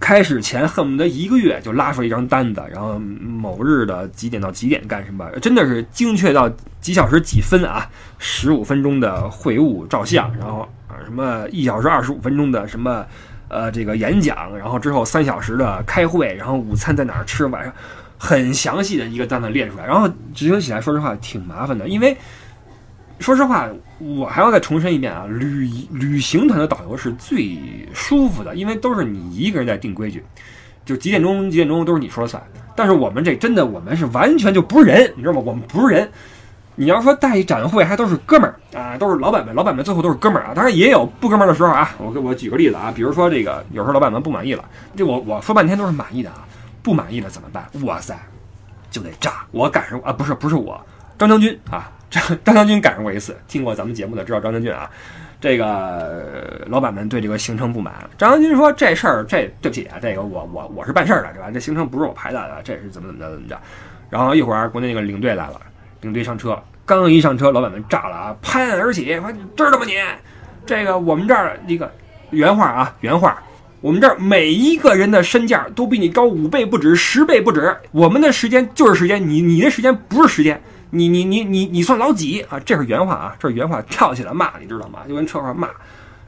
[0.00, 7.88] 开始前恨不得一个月就拉出一张单子，然后某日的几点到几点干什么，真的是精确到几小时几分啊！
[8.18, 10.68] 十五分钟的会晤照相，然后
[11.04, 13.04] 什么一小时二十五分钟的什么
[13.48, 17.72] 呃这个演讲，然后之后三小时的开会，然后午餐在哪儿吃，晚上
[18.18, 22.16] 很详细的一个单子列出来，然后执行起来说实话挺麻烦的，因为。
[23.20, 27.58] 说实话，我还要再重申一遍啊，旅旅行团的导游是最
[27.92, 30.22] 舒服的，因为都是你一个人在定规矩，
[30.84, 32.42] 就几点钟几点钟都是你说了算。
[32.76, 35.42] 但是我们这真的，我们是完全就不是人，你知道吗？
[35.44, 36.10] 我们不是人。
[36.76, 40.52] 你要说带一展会还都是哥们儿啊，都是老板们，老板们最后都是哥们儿啊。
[40.52, 41.94] 当然也有不哥们儿的时候啊。
[41.98, 44.64] 我给我举个例子啊，比如说这个，有时候老板们不满意了，
[44.96, 46.44] 这我我说半天都是满意的啊，
[46.82, 47.64] 不满意了怎么办？
[47.84, 48.18] 哇塞，
[48.90, 49.46] 就得炸！
[49.52, 50.84] 我赶上啊，不是不是我，
[51.16, 51.88] 张将军啊。
[52.14, 54.88] 张张将军赶上过一次，听过咱们节目的知道张将军啊，
[55.40, 57.92] 这个老板们对这个行程不满。
[58.16, 61.50] 张将军说：“这事儿，这对不起啊，这个我我我是办事儿的，对吧？
[61.52, 63.58] 这行程不是我排的啊，这是怎么怎么着怎么着。”
[64.10, 65.60] 然后一会儿国内那个领队来了，
[66.02, 69.94] 领队上车，刚一上车，老板们炸了啊，拍案而起，说：“知道吗你？
[70.64, 71.92] 这个我们这儿一个
[72.30, 73.42] 原话啊，原话，
[73.80, 77.76] 我们这儿每一个人的身价都比你高五倍不止，十倍不止。
[77.90, 80.62] 我们的时间就是时间，你你的时间不是时间，
[80.94, 82.60] 你你你你你算老几啊？
[82.60, 85.00] 这是原话啊，这是原话，跳起来骂，你知道吗？
[85.08, 85.68] 就跟车上骂，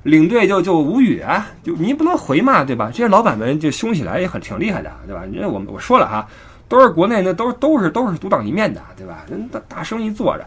[0.03, 2.91] 领队就就无语啊，就你不能回骂，对吧？
[2.93, 5.25] 这些老板们就凶起来也很挺厉害的，对吧？
[5.33, 6.27] 因为我们我说了哈，
[6.69, 9.25] 都是国内那都都是都是独当一面的，对吧？
[9.31, 10.45] 人大大生意做着，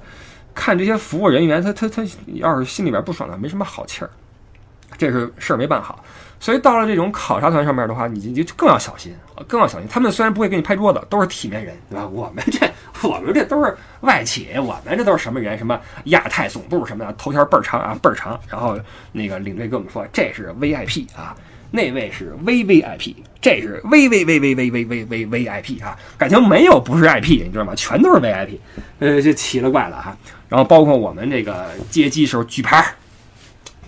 [0.54, 2.04] 看这些服务人员，他他他
[2.34, 4.10] 要是心里边不爽了，没什么好气儿，
[4.98, 6.04] 这是事儿没办好。
[6.42, 9.14] 所以到了这种考察团上面的话，你就就更要小心，
[9.48, 9.88] 更要小心。
[9.88, 12.08] 他们虽然不会给你拍桌子，都是体面人，对吧？
[12.08, 12.70] 我们这
[13.08, 15.58] 我们这都是外企，我们这都是什么人？
[15.58, 18.40] 什么亚太总部什么的，头条倍儿长啊，倍儿长。
[18.48, 18.80] 然后
[19.12, 21.36] 那个领队跟我们说，这是 VIP 啊，
[21.72, 25.98] 那位是 VVIP，这是 VVVVVVVVIP 啊。
[26.18, 27.74] 感情没有不是 IP，你知道吗？
[27.76, 28.58] 全都是 VIP，
[29.00, 30.18] 呃，就奇了怪了哈。
[30.48, 32.84] 然后包括我们这个接机时候举牌，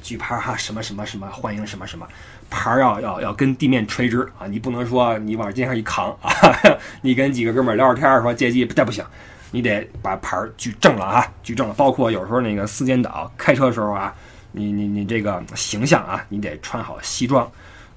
[0.02, 2.08] 举牌哈，什么什么什么欢迎什么什么。
[2.52, 4.46] 牌要要要跟地面垂直啊！
[4.46, 6.30] 你不能说你往肩上一扛啊！
[7.02, 9.04] 你跟几个哥们儿聊会天儿说借机，这不行，
[9.50, 11.26] 你得把牌举正了啊！
[11.42, 11.74] 举正了。
[11.76, 14.14] 包括有时候那个四间岛开车的时候啊，
[14.52, 17.50] 你你你这个形象啊，你得穿好西装，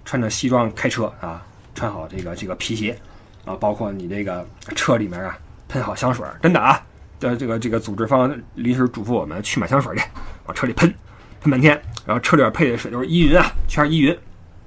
[0.04, 2.96] 穿着西装开车啊，穿好这个这个皮鞋
[3.44, 5.36] 啊，包括你这个车里面啊
[5.68, 6.80] 喷好香水，真的啊！
[7.18, 10.02] 这这个这个组织方临时嘱咐我们去买香水去，
[10.46, 10.92] 往车里喷，
[11.40, 14.16] 喷半天，然后车里边配的水都是依云啊，全是依云。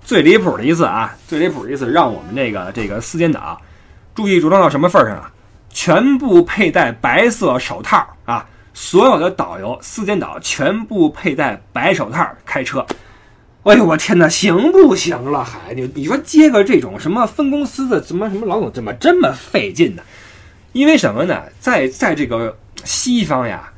[0.08, 3.62] 最离谱的一次啊，最离谱的一次，让我们这个这个四间岛
[4.16, 5.30] 注意着装到什么份上啊？
[5.70, 8.48] 全部佩戴白色手套啊！
[8.74, 12.86] 所有的导游四间岛全部佩戴白手套开车。
[13.64, 15.74] 哎呦我天哪，行不行了还？
[15.74, 20.02] 你你说接个这种什么分公司的什么什么老总怎么这么费劲呢？
[20.72, 21.44] 因为什么呢？
[21.60, 23.70] 在在这个西方呀。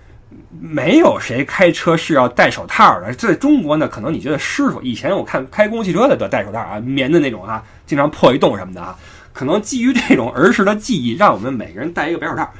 [0.49, 3.13] 没有谁开车是要戴手套的。
[3.13, 8.97] 在中国呢，可能你觉得师傅以前我看开公共汽车的都戴手套啊，棉的那种啊，经常破一洞什么的啊。
[9.31, 12.51] 可能基于这种儿时的记忆，让我们每个人戴一个白手套。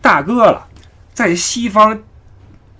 [0.00, 0.66] 大哥了，
[1.12, 1.98] 在西方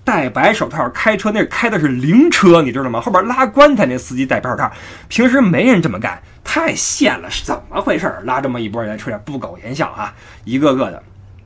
[0.05, 3.01] 戴白手套开车，那开的是灵车，你知道吗？
[3.01, 4.71] 后边拉棺材那司机戴白手套，
[5.09, 8.13] 平时没人这么干，太现了，是怎么回事？
[8.25, 11.03] 拉这么一波人出来，不苟言笑啊，一个个的。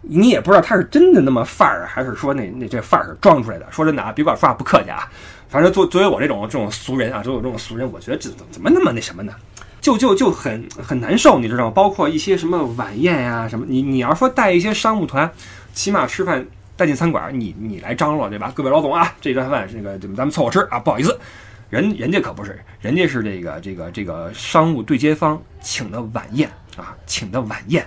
[0.09, 3.67] 你也不知道他是真的那么范儿，还是说那那这范儿是装出来的。
[3.71, 5.09] 说真的啊，别管说话不客气啊，
[5.49, 9.33] 反正作作为我这种这种俗人啊，作为这种俗人，我觉得这怎么那么那什么呢？
[9.81, 11.71] 就就就很很难受，你知道吗？
[11.71, 15.31] 包括一些什么晚宴呀什么，你你要说带一些商务团，
[15.73, 16.45] 起码吃饭
[16.77, 18.53] 带进餐馆，你你来张罗对吧？
[18.55, 21.17] 各位老总啊，这顿饭这个咱们凑合吃啊，不好意思，
[21.71, 27.87] 人人家可不是，人家是这个这个这个商务对接方请的晚宴啊，请的晚宴。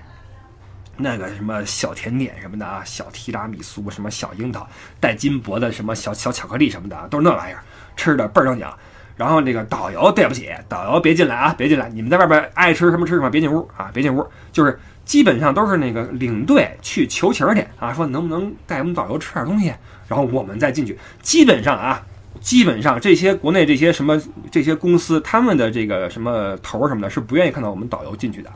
[0.99, 4.67] 那个什么小甜点什么的啊，小提拉米苏，什么小樱桃
[4.99, 7.63] 带金箔的什么小小巧克力什么的啊，都是那玩意儿，
[7.95, 8.67] 吃的倍儿正经。
[9.15, 14.25] 然后那个导游对不起，导游别进来啊，别进来，你们在外边爱吃什么吃什么，别进屋啊，别进屋。
[14.51, 19.73] 就是基本上都是那个领队去求情去啊，说能不能带我们导游吃点东西，
[20.07, 20.97] 然后我们再进去。
[21.21, 22.01] 基本上啊，
[22.39, 28.49] 基本上这些国内这些什么这些公司，他们的这个什么头什么的，是不愿意看到我们导游进去的。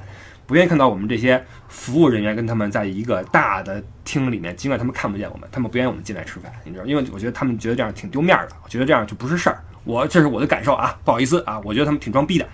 [0.46, 6.86] 不愿意看到我们这些服务人员跟他们在一个大的厅里面，尽管他们看不见我们，他们不愿意我们进来吃饭，你知道？
[6.86, 9.64] 因为我觉得他们觉得这样挺丢面的，我觉得这样就不是事儿。
[9.86, 12.48] 我这是我的感受啊，不好意思啊，我觉得他们挺装逼的。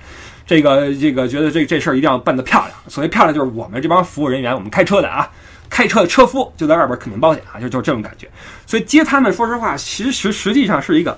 [0.48, 2.72] 这个这个觉得这这事儿一定要办得漂亮。
[2.88, 5.30] 所谓漂亮，就是我们这帮服务人员，我们开车的啊，
[5.70, 8.28] 开车的车夫就在外边肯定保险啊，就就这种感觉。
[8.66, 11.16] 所以接他们，说实话，其实实际上是一个，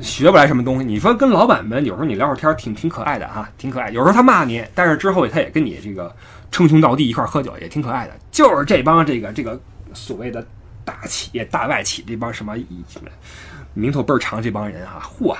[0.00, 0.84] 学不来什么东西。
[0.84, 3.90] 你说跟老板们有时候你聊会儿天，挺挺可爱的哈，挺可爱。
[3.90, 6.14] 有时候他骂你，但是之后他也跟你这个
[6.50, 8.12] 称兄道弟，一块儿喝酒也挺可爱的。
[8.30, 9.60] 就是这帮这个这个
[9.92, 10.44] 所谓的
[10.84, 12.54] 大企业、大外企这帮什么
[13.72, 15.36] 名头倍儿长这帮人啊，嚯，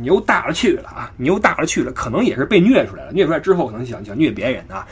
[0.00, 1.90] 牛大了去了啊，牛大了去了。
[1.92, 4.86] 可能也是被虐出来了，虐出来之后可能想想虐别人啊。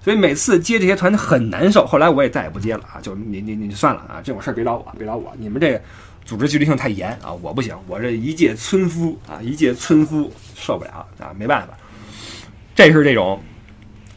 [0.00, 1.86] 所以每次接这些团很难受。
[1.86, 5.32] 后来我也再也不接了啊，就你你你算了啊，这种事儿别找我，别找我。
[5.38, 5.80] 你们这。
[6.24, 11.74] 组织纪律性太严啊，我不行，我这一介村夫啊，一介村夫受不了啊，没办法。
[12.74, 13.40] 这是这种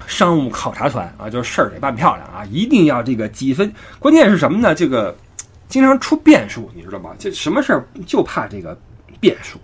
[0.07, 3.71] 商务考察团啊，就是事儿得办漂亮啊，一定要这个几分。
[3.99, 4.73] 关键是什么呢？
[4.73, 5.15] 这个
[5.67, 7.11] 经常出变数，你知道吗？
[7.19, 8.77] 这什么事儿就怕这个
[9.19, 9.59] 变数。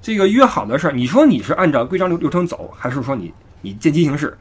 [0.00, 4.36] 这个约好的事儿，你说你是按照规章流流程走，还是说你你见机行事？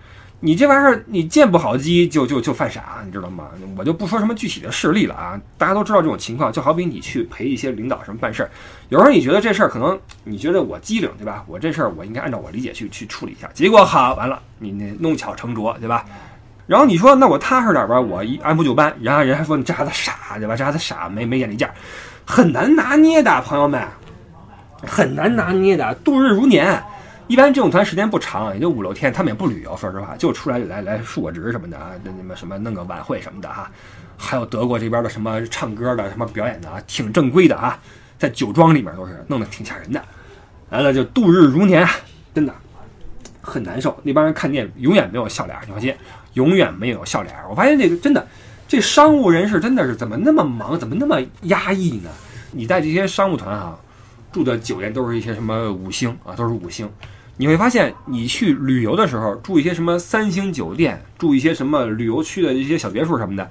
[0.45, 3.45] 你这玩意儿，你建不好机就就就犯傻，你知道吗？
[3.77, 6.51] 我就不说什么具体的事例了啊，大家都知道这种情况。
[6.51, 8.51] 就好比你去陪一些领导什么办事儿，
[8.89, 11.45] 有时候你觉得这事儿可能你觉得我机灵，对吧？
[11.47, 13.49] 我这事儿我应该按照我理解去去处理一下。
[13.53, 16.03] 结果好完了，你那弄巧成拙，对吧？
[16.67, 20.57] 然后你说那我踏实点吧，我一按部就班，然后人还说你这孩子傻，对吧？
[20.57, 21.73] 这孩子傻，没没眼力见儿，
[22.25, 23.81] 很难拿捏的，朋友们，
[24.85, 26.83] 很难拿捏的，度日如年。
[27.27, 33.71] 一般这种团时间不长，也就五六天，他们也不旅游，说实话，就出来来来述个职什么的啊，那你们什么弄个晚会什么的哈。
[34.17, 37.79] 还有德国这边的什么唱歌的、什么表演的啊，挺正规的啊，
[38.17, 40.01] 在酒庄里面都是弄得挺吓人的。
[40.69, 41.87] 完了就度日如年，
[42.33, 42.53] 真的
[43.41, 43.97] 很难受。
[44.03, 45.95] 那帮人看见永远没有笑脸，你放心，
[46.33, 47.33] 永远没有笑脸。
[47.49, 48.27] 我发现这个真的，
[48.67, 52.09] 这商务人士真的是怎么那么忙，怎么那么压抑呢？
[52.51, 53.77] 你带这些商务团啊，
[54.31, 56.89] 住的酒店都是一些什么五星啊，都是五星。
[57.35, 63.49] 你会发现，你去旅游的时候住一些什么三星酒店，住一些什么旅游区的一些小别墅什么的，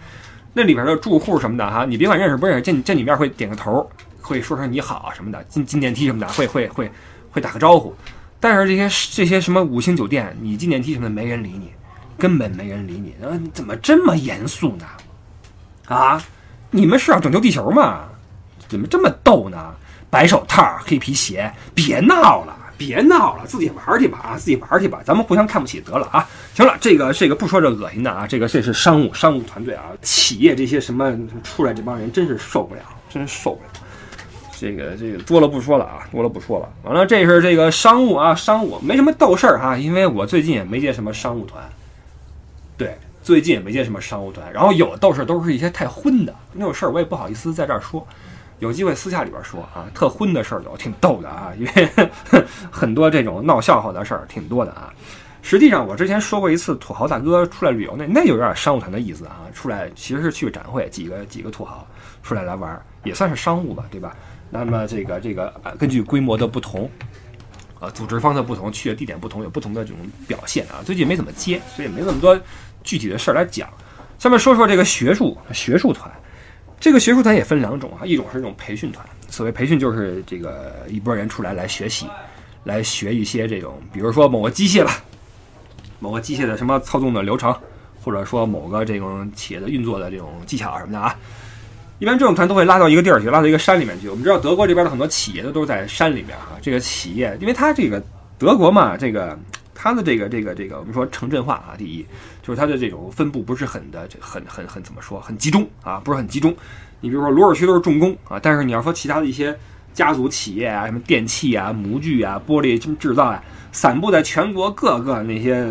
[0.53, 3.91] 那里边的住户什么的哈，你别管认识不认识，见见你面会点个头，
[4.21, 6.91] 会说声你好什么的，进进电梯什么的会会会
[7.31, 7.93] 会打个招呼。
[8.39, 11.73] 但是这些这些什么五星酒店，你进电梯什么的没人理你，
[12.17, 13.15] 根本没人理你。
[13.25, 14.87] 啊，怎么这么严肃呢？
[15.89, 16.23] 啊，
[16.71, 18.05] 你们是要拯救地球吗？
[18.69, 19.75] 怎么这么逗呢？
[20.09, 22.57] 白手套、黑皮鞋，别闹了。
[22.87, 26.29] 别闹了，自己玩去吧啊，自己玩去吧，咱们互相看不起得了啊。
[26.55, 33.71] 行了，这个这个不说这恶心的啊，这个这是商务商务团队啊，企业这些什么出来这帮人真是受不了，真受不了。
[34.59, 36.69] 这个这个多了不说了啊，多了不说了。
[36.83, 41.63] 完了，这是这个商务啊，商务没什么逗事儿哈，因为我最近也没接什么商务团。
[42.77, 48.07] 对，最近也没接什么商务团，然后有的逗事儿都是一些太荤的那种事儿，我也不好意思在这儿说。
[48.63, 51.89] 有机会私下里边说啊，特荤的事儿有，挺逗的啊，因为
[52.71, 54.95] 很多这种闹笑话的事儿挺多的啊。
[55.43, 59.41] 实际上，我之前说过一次土豪大哥出来旅游，那那就有点商务团的意思啊。
[59.53, 61.85] 出来其实是去展会，几个几个土豪
[62.23, 64.15] 出来来玩，也算是商务吧，对吧？
[64.49, 66.89] 那么这个这个根据规模的不同，
[67.81, 69.99] 呃，组织方的不同，去的地点不同，有不同的这种
[70.29, 70.79] 表现啊。
[70.85, 72.41] 最近没怎么接，所以没那么多
[72.85, 73.69] 具体的事儿来讲。
[74.21, 76.09] 下面说说这个学术学术团。
[76.83, 82.09] 这个学术团也分两种啊，一种是这种培训团，所谓培训就是这个一波人出来来学习，
[82.65, 85.01] 来学一些这种，比如说某个机械吧，
[86.01, 87.57] 某个机械的什么操纵的流程，
[88.03, 91.15] 或者说某个这种企业的运作的这种技巧什么的啊。
[92.01, 94.09] 一般这种团都会拉到一个地儿去，拉到一个山里面去。
[94.09, 96.59] 我们知道德国这边的很多企业都都是在山里面啊。
[96.61, 98.03] 这个企业，因为它这个
[98.41, 99.39] 德国嘛，这个。
[99.75, 102.07] 它的这个这个这个，我们说城镇化啊，第一
[102.43, 106.55] 就是它的这种分布不是很的，很很很怎么说，很集中啊，不是很集中。
[107.01, 109.57] 你比如说鲁尔区都是重工啊，但是你要说其他的一些
[109.95, 115.67] 家族企业啊，什么电器啊、模具啊、玻璃制造啊，散布在全国各个那些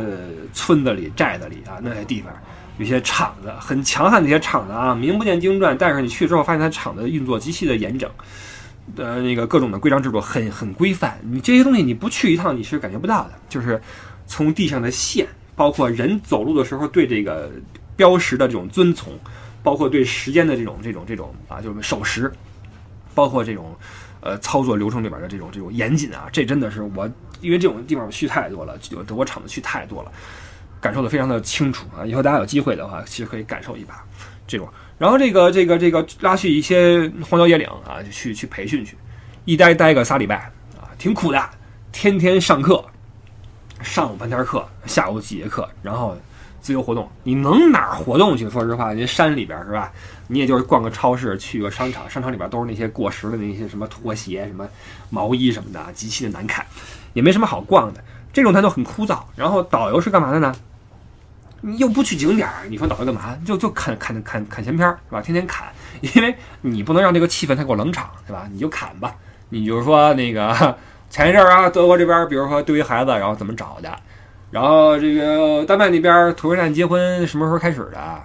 [0.54, 2.32] 村子里、寨子里啊，那些地方
[2.78, 8.10] 有些厂子很强悍，那些厂子啊，名不见经传，但是你去之后发现它厂子运作极其的严整。
[8.96, 13.34] 呃，那个各种的规章制度很很规范，你这些东西你不去一趟你是感觉不到的。
[13.48, 13.80] 就是
[14.26, 17.52] 从地上的线，包括人走路的时候对这个
[17.96, 19.14] 标识的这种遵从，
[19.62, 22.32] 包括对时间的这种这种这种啊，就是守时，
[23.14, 23.76] 包括这种
[24.22, 27.10] 呃操作流程里边的这种这种严谨啊，这真的是我
[27.42, 30.12] 因为这种地方我去太多了，有德国厂子去太多了，
[30.80, 32.06] 感受的非常的清楚啊。
[32.06, 34.04] 以后大家有机会的话，其实可以感受一把
[34.48, 34.68] 这种。
[34.98, 38.96] 然后这个这个这个拉去一些荒郊野岭啊，去去培训去，
[39.46, 40.36] 一待待个仨礼拜
[40.80, 41.50] 啊，挺苦的，
[41.92, 42.86] 天天上课，
[43.84, 46.16] 上午半天课，下午几节课，然后
[46.62, 47.10] 自由活动。
[47.24, 48.50] 你能哪儿活动去？
[48.50, 49.92] 说实话，人山里边是吧？
[50.28, 54.68] 你也就是逛个超市，去个商场，商场里边都是那些过时的那些什么拖鞋、什么
[55.10, 56.66] 毛衣什么的，极其的难看，
[57.14, 58.04] 也没什么好逛的。
[58.32, 59.20] 这种它就很枯燥。
[59.36, 60.56] 然后导游是干嘛的呢？
[61.62, 63.38] 你又不去景点儿，你说导游干嘛？
[63.46, 65.22] 就就砍砍砍砍闲篇儿是吧？
[65.22, 65.68] 天天砍，
[66.02, 68.48] 因为你不能让这个气氛太过冷场，对吧？
[68.52, 69.14] 你就砍吧。
[69.50, 70.78] 你就说那个
[71.12, 73.94] 前一阵儿啊，德国这边，比如说对于孩子，然后怎么找的？
[74.50, 78.24] 然后这个丹麦那边同性恋结婚什么时候开始的？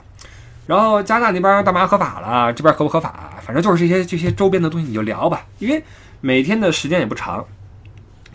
[0.67, 3.35] 然后加拿大那边大麻合法了，这边合不合法？
[3.43, 5.45] 反正就是这些这些周边的东西，你就聊吧。
[5.59, 5.83] 因为
[6.21, 7.45] 每天的时间也不长。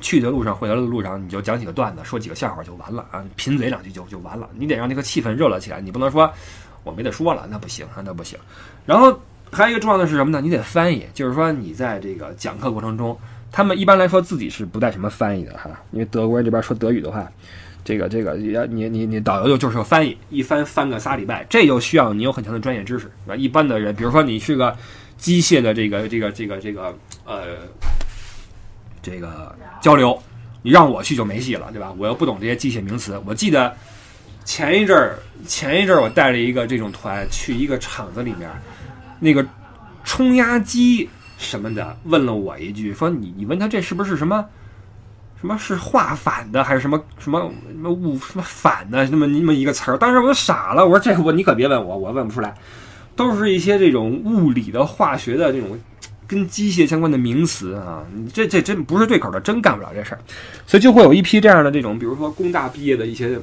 [0.01, 4.49] 去的路上，回来的路上，你就讲几个段子，说几个笑话就完了啊，贫嘴两句就就完了。
[4.57, 6.27] 你得让那个气氛热了起来，你不能说
[6.83, 8.35] 我没得说了，那不行啊，那不行。
[8.83, 9.15] 然后
[9.51, 10.41] 还有一个重要的是什么呢？
[10.41, 13.15] 你得翻译，就是说你在这个讲课过程中，
[13.51, 17.29] 他们一般来说自己是不带什么翻译的哈，因为德国人这边说德语的话，
[17.83, 24.75] 这个这个要你你你导游就就是个翻译，一翻翻个仨礼拜，这就需要你有很强的专业知识，一般的人，比如说你是个
[25.17, 27.57] 机械的这个这个这个这个呃。
[29.03, 30.15] 这个交流，
[30.61, 31.91] 你让我去就没戏了，对吧？
[31.97, 33.19] 我又不懂这些机械名词。
[33.25, 33.75] 我记得
[34.45, 38.47] 前一阵儿，前一阵儿我带了一个这种团去一个厂子里面，
[39.19, 39.43] 那个
[40.03, 41.09] 冲压机
[41.41, 44.45] 什么的，问了我一句，说你你问他这是不是什么
[45.41, 49.97] 什么是化反的，还是什么什么什么物什么反的那么那么一个词儿？
[49.97, 52.55] 当时我就傻了，我说这个我你可别问我，我问不出来，
[53.15, 55.77] 都是一些这种物理的、化学的这种。
[56.27, 60.21] 跟机械相关的名词啊，你这这真不是对口的，真干不了这事儿。
[60.65, 63.37] 所以就会有一批这样的这种，比如说工大毕业的一些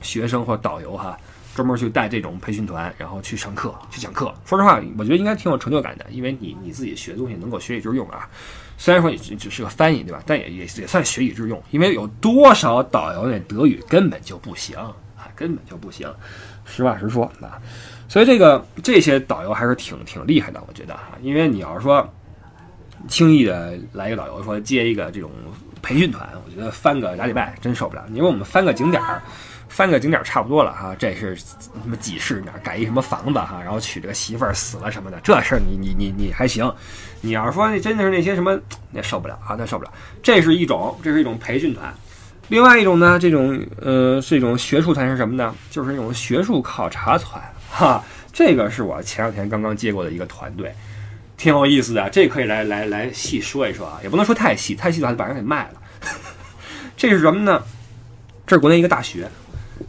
[0.00, 1.18] 学生或导游哈，
[1.58, 4.32] 专门去带这种培训团，然后去上课去讲课。
[4.44, 8.30] 说实话，我觉得应该挺有成就感的，因为你你自己学的东西能够学以致用啊。
[8.76, 14.76] 虽然说你只是个翻译对吧，但也也也算学以致用，因为有多少导游那德语根本就不行
[15.16, 16.08] 啊，根本就不行。
[16.64, 17.58] 实话实说啊，
[18.08, 22.08] 所以这个这些导游还是挺挺厉害的，我觉得啊，因为你要是说
[23.08, 25.28] 轻易的来一个导游说接一个这种
[25.82, 28.04] 培训团，我觉得翻个俩礼拜真受不了。
[28.10, 29.20] 因为我们翻个景点儿。
[29.68, 36.72] 翻个景点差不多了哈，这是什么几世哪改一什么房子哈，然后娶这个媳妇儿死了什么的，这事儿你你你你还行。
[37.20, 38.58] 你要是说那真的是那些什么，
[38.90, 39.92] 那受不了啊，那受不了。
[40.22, 41.92] 这是一种，这是一种培训团。
[42.48, 45.54] 另外一种呢，这种呃是一种学术团是什么呢？
[45.70, 48.02] 就是那种学术考察团哈。
[48.32, 50.72] 这个是我前两天刚刚接过的一个团队，
[51.36, 52.08] 挺有意思的。
[52.10, 55.80] 这可以来来来细说一说啊，也不能说太细，太细的话就把人给卖了。
[56.96, 57.62] 这是什么呢？
[58.46, 59.28] 这是国内一个大学。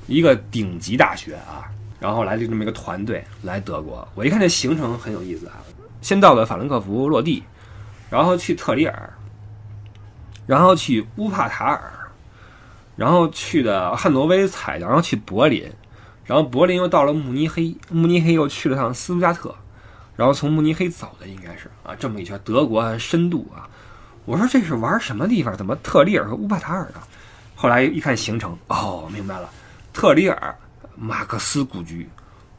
[0.09, 1.69] 一个顶级大学啊，
[1.99, 4.05] 然后来了这么一个团队来德国。
[4.15, 5.61] 我一看这行程很有意思啊，
[6.01, 7.43] 先到了法兰克福落地，
[8.09, 9.13] 然后去特里尔，
[10.47, 11.93] 然后去乌帕塔尔，
[12.95, 15.63] 然后去的汉诺威采，然后去柏林，
[16.25, 19.53] 然后柏林又到了慕尼黑，慕尼黑又去了趟斯图加特，
[20.15, 23.69] 然后从慕尼黑走的应该是啊，这么一圈德国深度啊。
[24.25, 25.55] 我说这是玩什么地方？
[25.55, 27.01] 怎么特里尔和乌帕塔尔呢？
[27.55, 29.47] 后来一看行程，哦，明白了。
[29.99, 30.55] 特里尔，
[30.95, 32.07] 马克思故居，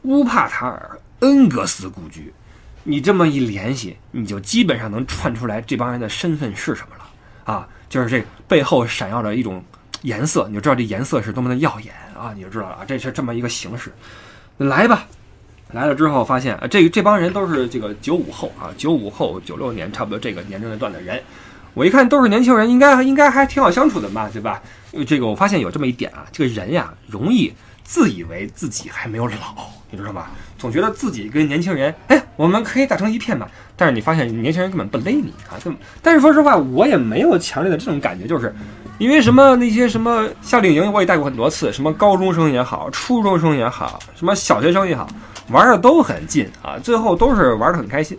[0.03, 2.31] 乌帕塔尔，恩格斯故居，
[2.83, 7.67] 你这么一联系，你就基本上能串出来这帮人的身份是什么了啊！
[7.89, 9.63] 就是这背后闪耀着一种
[10.03, 12.31] 颜色，你就知道这颜色是多么的耀眼啊！
[12.35, 13.91] 你就知道了啊，这是这么一个形式。
[14.57, 15.07] 来吧，
[15.71, 21.19] 来了之后发现啊，这这帮人都是这个九五后啊，九五后九六年差不多这个年龄段的人。
[21.73, 24.61] 我一看都是年轻人，应该应该还挺好相处的嘛，对吧？
[25.07, 27.53] 这个我发现有这么一点啊，这个人呀，容易
[27.83, 30.31] 自以为自己还没有老，你知道吧？
[30.57, 33.47] 总觉得自己跟年轻人，哎，我们可以打成一片嘛。
[33.75, 35.81] 但是你发现年轻人根本不勒你啊，根本。
[36.03, 38.53] 但是说实话，我也没有强烈的这种感觉，就是
[38.99, 45.07] 因为什么那些什么夏令营，我也带过很多次，什么高中生也好，初中生也好，什么小学生也好，
[45.49, 48.17] 玩的都很近啊，最后都是玩的很开心。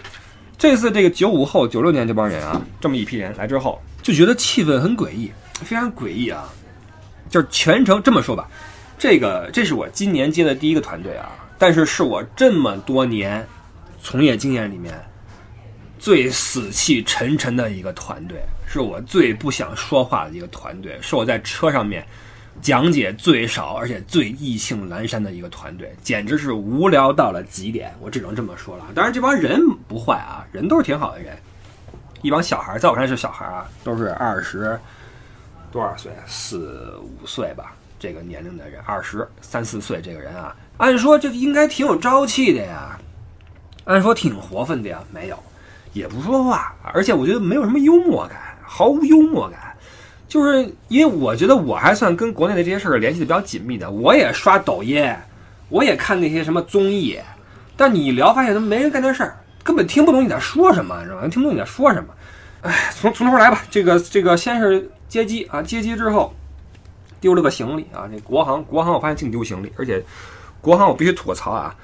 [0.59, 5.31] 这次这个九五后、九六年这帮人啊，这么一批人来之后，就觉得气氛很诡异，
[5.65, 6.49] 非常诡异啊！
[7.29, 8.49] 就是全程这么说吧，
[8.97, 13.45] 这个这是我今年接的第一个团队啊，但是是我这么多年
[14.01, 14.95] 从业经验里面
[15.99, 22.07] 最死气沉沉的一个团队，是我最不想说话的一个团队，是我在车上面。
[22.63, 27.93] 讲解最少而且最意兴阑珊的一个团队，简直是无聊到了极点。
[28.01, 28.87] 我只能这么说了。
[28.95, 31.37] 当然，这帮人不坏啊，人都是挺好的人。
[32.23, 34.79] 一帮小孩，在我看来是小孩啊，都是二十
[35.73, 42.97] 多少岁，四五岁吧，这个年龄的人，二十三四岁这个人啊，按说这应该挺有朝气的呀，
[43.87, 45.43] 按说挺活泛的呀，没有，
[45.95, 49.72] 也不说话，而且我觉得没有什么幽默感，毫无幽默感。
[50.33, 55.15] 就是因为我觉得我还算跟国内的这些事儿联系的比较紧密的，我也刷抖音，
[55.69, 57.21] 我也看那些什么综艺，
[57.77, 61.29] 但你聊发现他们没人干这事儿，根本听不懂你在说什么，你知道吗？
[61.29, 62.15] 听不懂你在说什么。
[62.63, 66.35] 哎，从从头来吧，这个这个先是接机啊，接机之后
[67.21, 70.03] 丢了个行李啊，这国航国航我发现净丢行李，而且
[70.63, 71.77] 国航我必须吐槽啊，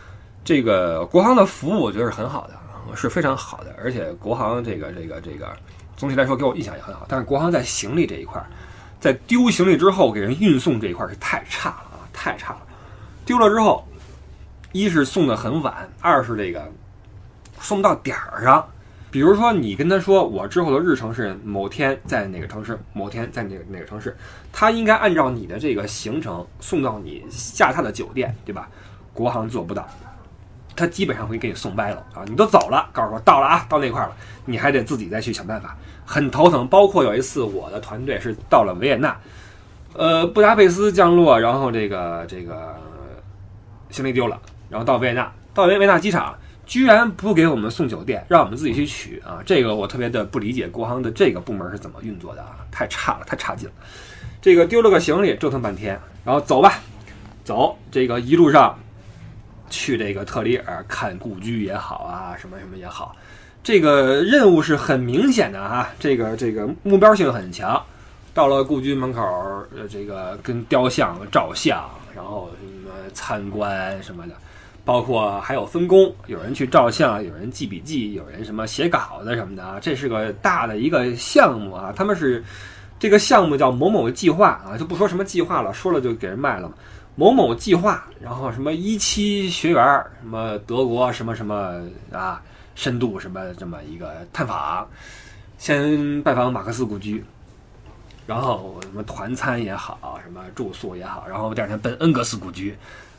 [0.43, 5.47] 这个国航的服务我觉得是很好的，是非常好的，而且国航这个这个这个。
[5.99, 7.05] 总体来说，给我印象也很好。
[7.09, 8.41] 但是国航在行李这一块，
[9.01, 12.61] 在丢行李之后给人运送这一块是太差了啊，太差了。
[13.27, 13.85] 丢了之后，
[14.71, 16.71] 一是送的很晚，二是这个
[17.61, 18.67] 送到点儿上。
[19.11, 24.17] 比如说，你跟他说我之后的日程是某天在哪个城市，某天在哪个哪个城市，
[24.53, 28.69] 他应该按照你的这个行程送到你下榻的酒店，对吧？
[29.13, 29.89] 国航做不到。
[30.77, 32.23] 他基本上会给你送歪了啊！
[32.29, 35.77] 你都走了，告诉我到了啊，到那块了，你还得自己再去想办法，
[36.09, 36.67] 很头疼。
[36.69, 39.15] 包括有一次，我的团队是到了维也纳，
[39.93, 42.75] 呃，布达佩斯降落，然后这个这个
[43.91, 44.41] 行李丢了，
[44.71, 49.43] 然后到维也纳，到维维纳机场，居然不给我们送酒店，让我们自己去取啊！
[49.45, 52.57] 这个我特别的不理解，国航的这个部门是怎么运作的啊？
[52.73, 53.75] 太差了，太差劲了。
[54.41, 56.81] 这个丢了个行李，折腾半天，然后走吧，
[57.45, 58.75] 走，这个一路上。
[59.71, 63.15] 去这个特里尔看故居也好啊，什么什么也好，
[63.69, 67.79] 这个任务是很明显的哈，这个这个目标性很强。
[68.33, 69.23] 到了故居门口，
[69.91, 71.85] 这个跟雕像照相，
[72.17, 74.33] 然后什么参观什么的，
[74.87, 81.93] 包括还有分工，有人去照相，有人记笔记，有人什么写稿子什么的啊，这是个大的一个项目啊。
[81.95, 82.43] 他们是
[82.99, 86.75] 这个项目叫某某计划啊，就不说什么计划了，说了就给人卖了嘛。
[87.17, 89.85] 某某计划，然后什么一期学员，
[90.23, 92.41] 什么德国什么什么啊，
[92.79, 94.89] 深度什么这么一个探访，
[95.59, 97.25] 先拜访马克思故居，
[98.25, 102.73] 然后什么团餐也好，什么住宿也好，然后第二天奔恩格斯故居。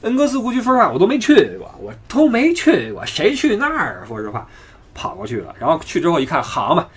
[0.03, 4.01] 恩格斯故居，说实话我都没去过，我都没去过，谁去那儿？
[4.07, 4.47] 说实话，
[4.95, 6.87] 跑过去了，然后去之后一看，好嘛，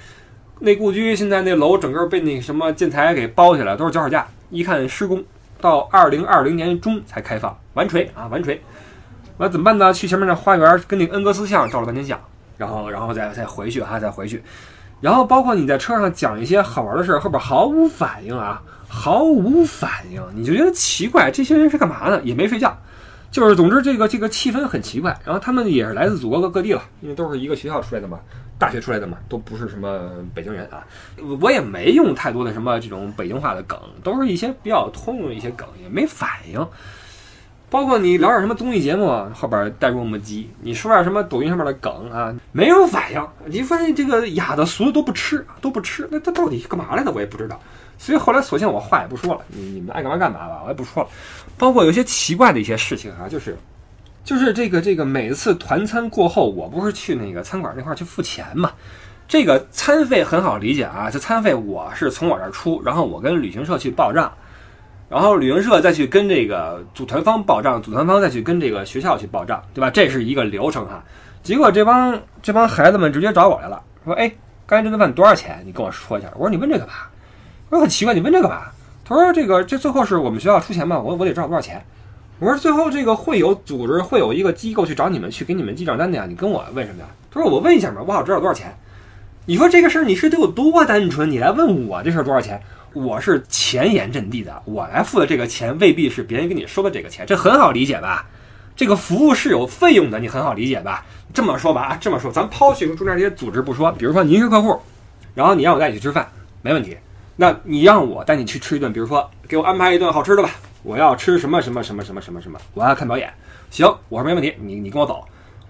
[0.61, 5.25] 那故居现在那楼整个被那什么建材给包起来，都是脚手架，一看施工。
[5.61, 8.63] 到二零二零年中才开放完锤啊完锤，
[9.39, 9.93] 完怎么办呢？
[9.93, 12.21] 去前面那花园跟那个恩格斯像照了半天相，
[12.63, 14.41] 然后然后再再回去哈再回去，
[15.01, 22.21] 然后包括你在车上讲一些好玩的事儿，后边毫无反应啊，毫无反应，你就觉得奇怪，这些人是干嘛呢？
[22.23, 22.79] 也没睡觉，
[23.33, 25.19] 就是总之这个这个气氛很奇怪。
[25.25, 28.21] 然后他们也是来自祖国各各地了，因为都是一个学校出来的嘛。
[28.59, 30.87] 大学出来的嘛，都不是什么北京人啊，
[31.41, 36.65] 我也没用太多的什么这种北京话的梗，都是一些比较通用的一些梗，也没反应。
[37.73, 43.29] 包括你聊点什么综艺节目，后边带入磨叽，你说点什么抖音上面的梗啊，没有反应。
[43.47, 47.11] 你发现这个哑的俗的都不吃，都不吃，那他到底干嘛来的？
[47.11, 47.59] 我也不知道。
[47.97, 51.09] 所以后来索性我话也不说了，你你们爱干嘛干嘛吧，我也不说了。
[51.57, 53.57] 包括有些奇怪的一些事情啊，就是。
[54.23, 58.71] 就是这个这个每次团餐过后，我不是去那个餐馆那块去付钱嘛？
[59.27, 64.31] 这个餐费很好理解啊，这餐费我是从我这儿出，然后我跟旅行社去报账，
[65.13, 69.91] 然后旅行社再去跟这个组团方报账，组团方再去跟这个学校去报账，对吧？
[69.91, 71.05] 这是一个流程哈。
[71.43, 74.33] 结果这帮这帮孩子们直接找我来了，说：“哎，
[74.65, 75.63] 刚才这顿饭多少钱？
[75.67, 77.11] 你跟我说一下。”我说：“你问这个吧。”
[77.69, 78.73] 我说：“很奇怪，你问这个吧。”
[79.05, 80.99] 他说：“这个这最后是我们学校出钱嘛？
[80.99, 81.85] 我我得知道多少钱。”
[82.41, 86.25] 我说最后这个会有组织，会有一个机构去找你们去给你们记账单的呀？
[86.27, 87.07] 你跟我问什么呀？
[87.31, 88.75] 他说我问一下嘛，我好知道多少钱。
[89.45, 91.31] 你说这个事儿你是得有多单纯？
[91.31, 92.59] 你来问我这事儿多少钱？
[92.95, 98.27] 我是前沿阵地的，我来付的这个钱未必是别人给你收的这个钱，这很好理解吧？
[98.75, 101.05] 这个服务是有费用的，你很好理解吧？
[101.35, 104.81] 这么说吧啊，这么说，咱抛去中间这些组织不说，比如说您是客户，
[105.35, 106.27] 然后你让我带你去吃饭，
[106.63, 106.97] 没问题。
[107.37, 110.51] 那你让我带你去吃一顿，比如说给我安排一顿好吃的吧。
[110.83, 113.33] 我要吃什么什么什么什么什么什么，我要看表演。
[113.71, 115.25] 行，我说没问题，你你跟我走，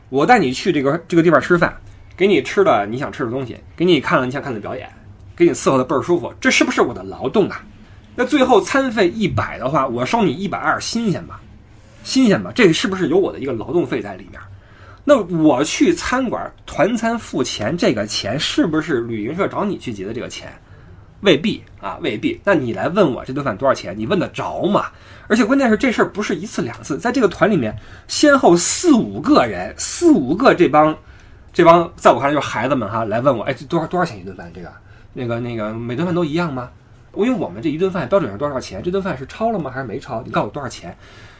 [0.08, 1.76] 我带你去这个这个地方吃饭，
[2.16, 4.88] 给你吃的你想吃的东西，给你看了你想看的表演，
[5.36, 7.62] 给你伺候的倍儿舒服，这是不是我的劳动啊？
[8.14, 11.40] 那最后餐费一百的话，我收你一百二，新鲜吧？
[12.04, 12.52] 新鲜吧？
[12.54, 14.40] 这是不是有我的一个劳动费在里面？
[15.04, 20.52] 那我去餐馆团餐付钱，这个钱是不是旅行社找你去结的这个钱？
[21.22, 22.40] 未必啊，未必。
[22.44, 23.96] 那你来问我这顿饭多少钱？
[23.96, 24.86] 你问得着吗？
[25.28, 27.74] 而且关键是这事儿不是一次两次，在这个团里面，
[28.08, 30.96] 先后四五个人，四五个这帮，
[31.52, 34.50] 这帮在我看来就是孩子们哈，来问我，哎，这多少多少钱一顿饭？
[34.54, 34.72] 这个，
[35.12, 36.70] 那个那个每顿饭都一样吗？
[37.14, 38.82] 因为我们这一顿饭标准是多少钱？
[38.82, 39.70] 这顿饭是超了吗？
[39.70, 40.22] 还是没超？
[40.24, 40.96] 你告诉我多少钱？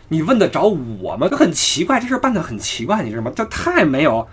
[0.09, 1.27] 你问得着我吗？
[1.29, 3.33] 就很奇怪，这事办得很奇怪，你知道吗？
[3.35, 4.29] 这太没有，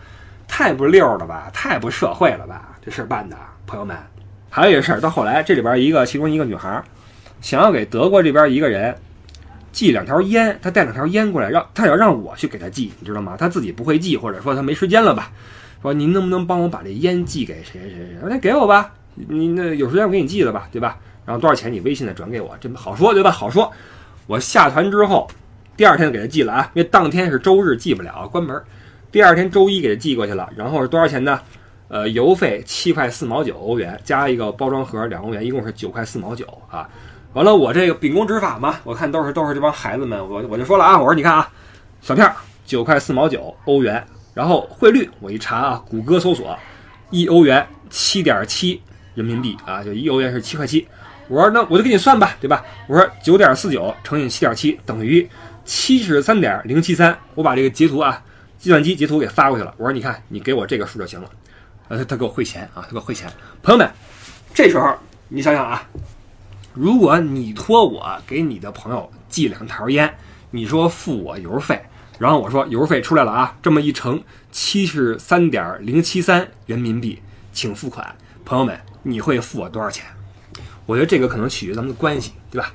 [0.50, 1.50] 太不溜了吧？
[1.54, 2.78] 太不社会了吧？
[2.84, 3.96] 这事办的，朋友们。
[4.50, 6.84] 还有一个事儿，到后来这里边一个其中一个女孩，
[7.40, 8.94] 想要给德国这边一个人
[9.72, 13.38] 寄两条烟，她带两条烟过来，让她要让我去给她寄，你知道吗？
[13.40, 15.32] 她自己不会寄，或者说她没时间了吧？
[15.82, 18.18] 说您能不能帮我把这烟寄给谁谁谁？
[18.24, 20.98] 那给我吧，你那有时间我给你寄了吧，对吧？
[21.26, 23.32] 然后多少钱你微信的转给我，这好说对吧？
[23.32, 23.72] 好说。
[24.28, 25.28] 我下团之后，
[25.76, 28.62] 第二天就给他寄了啊，因为当天是周日寄不了，关门。
[29.12, 31.40] 第二天周一给他寄过去了，然后是多少钱呢？
[31.88, 36.88] 呃，邮费七块四毛九欧元，加一个包装盒两欧元，一共是九块四毛九啊。
[37.34, 41.50] 完了，我这个秉公执法嘛，我看都是都是这帮孩子们，我我就说了啊，我说你看啊，
[42.02, 42.32] 小片
[42.66, 44.06] 九块四毛九欧元，
[44.40, 46.58] 然后汇率我一查啊，谷歌搜索，
[47.10, 48.82] 一欧元七点七
[49.14, 50.88] 人民币啊，就一欧元是七块七。
[51.28, 52.64] 我说那我就给你算吧，对吧？
[52.88, 55.30] 我说九点四九乘以七点七等于
[55.66, 58.24] 七十三点零七三，我把这个截图啊，
[58.58, 59.74] 计算机截图给发过去了。
[59.76, 61.30] 我说你看，你给我这个数就行了。
[61.90, 63.30] 呃，他给我汇钱啊，他给我汇钱。
[63.62, 63.92] 朋友们，
[64.54, 64.96] 这时候
[65.28, 65.86] 你想想啊，
[66.74, 70.10] 如果你托我给你的朋友寄两条烟，
[70.50, 71.78] 你说付我邮费，
[72.20, 77.20] 然后我说邮费出来了啊，这么一乘，七十三点零七三人民币，
[77.54, 78.14] 请付款。
[78.44, 80.06] 朋友们，你会付我多少钱？
[80.86, 82.74] 我觉得这个可能取决于咱们的关系，对吧？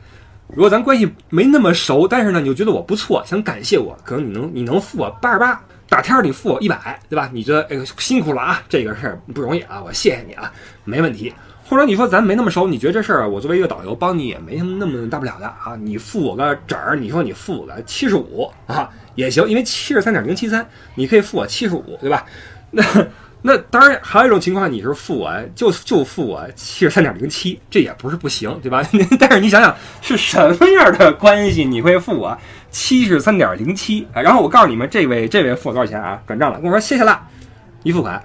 [0.48, 5.62] 如果咱关系没那么熟，但是呢，你就觉得我不错，想感谢我，可能你能你能付我八十八。
[5.86, 7.30] 大天儿你付我一百，对吧？
[7.32, 10.50] 你觉得哎辛苦了啊，这个事儿不容易啊，我谢谢你啊，
[10.84, 11.32] 没问题。
[11.66, 22.24] 或者你说咱没那么熟，你觉得这事儿我作为一个导游帮你也没什么那么大不了的啊，你付我个整儿，你说你付我个七十五啊，也行，因为七十三点零七三，你可以付我七十五，对吧？
[22.70, 22.82] 那
[23.42, 28.82] 那当然还有一种情况，你是付我就就付我七十三点零七，这也不是不行，对吧？
[29.20, 32.36] 但是你想想是什么样的关系，你会付我
[32.70, 34.06] 七十三点零七？
[34.14, 36.22] 然后我告诉你们，这位这位付我多少钱啊？
[36.26, 37.26] 转账了，跟我说谢谢啦，
[37.82, 38.22] 一付款。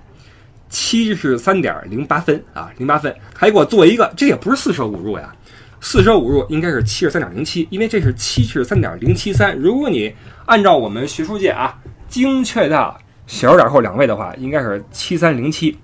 [0.69, 5.35] 七十三点零八分啊，零八分，还给我做一个，这也不是四舍五入呀，
[5.81, 9.55] 四舍五入应该是七十三点零七，因为这是七十三点零七三。
[9.57, 10.13] 如果你
[10.45, 11.77] 按照我们学术界啊
[12.07, 15.77] 精确到小数点后两位的话，应该是七三零七，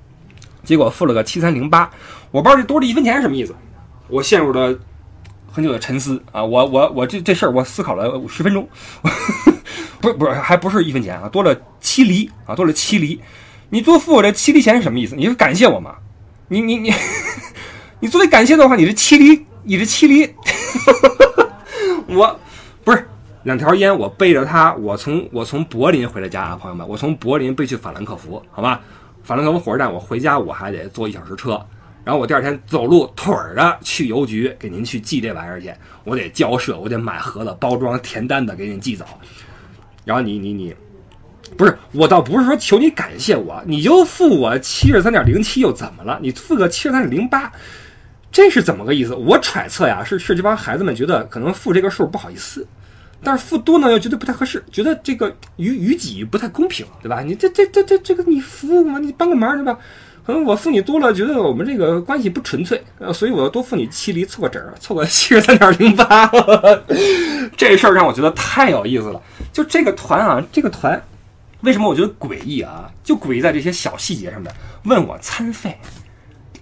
[0.64, 1.90] 结果付了个七三零八，
[2.32, 3.56] 我不知道这多了一分钱是什么意思，
[4.08, 4.78] 我陷入了
[5.52, 8.68] 很久的沉思啊，我我我这这事儿我思考了十分钟，
[10.02, 13.22] 不是不是还不是一分钱啊，多了七厘啊，多了七厘。
[13.70, 15.16] 你多付我这七厘钱是什么意思？
[15.16, 15.96] 你是感谢我吗？
[16.50, 16.94] 你你你，
[18.00, 20.32] 你作为感谢的话，你这七厘，你这七厘，
[22.08, 22.40] 我
[22.84, 23.04] 不是
[23.42, 28.80] 两条烟，我背着它，我从我从柏林回了家啊，朋友们，我从柏林背去法兰克福，好吧？
[29.24, 31.60] 法兰克福火车站，我回家我还得坐一小时车，
[32.04, 39.04] 然后我第二天走路腿儿的去邮局给您去寄这玩意儿去，我得交涉，我得买盒子、包装、填单子给您寄走，
[40.06, 40.76] 然后你你你。
[41.58, 46.20] 不是，我倒不是说求你感谢我，你就付我七十三点零七又怎么了？
[46.22, 47.52] 你付个七十三点零八，
[48.36, 49.16] 这是怎么个意思？
[49.16, 52.68] 我揣测呀，是是这帮孩子们觉得可能付这个数不好意思，
[53.24, 57.22] 但是付多呢又觉得不太合适，觉得这个于于己不太公平，对吧？
[57.22, 59.00] 你这这这这这个你服务吗？
[59.00, 59.80] 你帮个忙对吧？
[60.26, 66.30] 可能我付你多了，觉得我们这个关系不纯粹，呃，所以我要多付你七厘凑个整，凑个七十三点零八。
[67.56, 69.22] 这事儿让我觉得太有意思了，
[69.54, 71.02] 就这个团啊，这个团。
[71.62, 72.92] 为什么我觉得诡异啊？
[73.02, 74.54] 就诡异在这些小细节上面。
[74.84, 75.76] 问我餐费，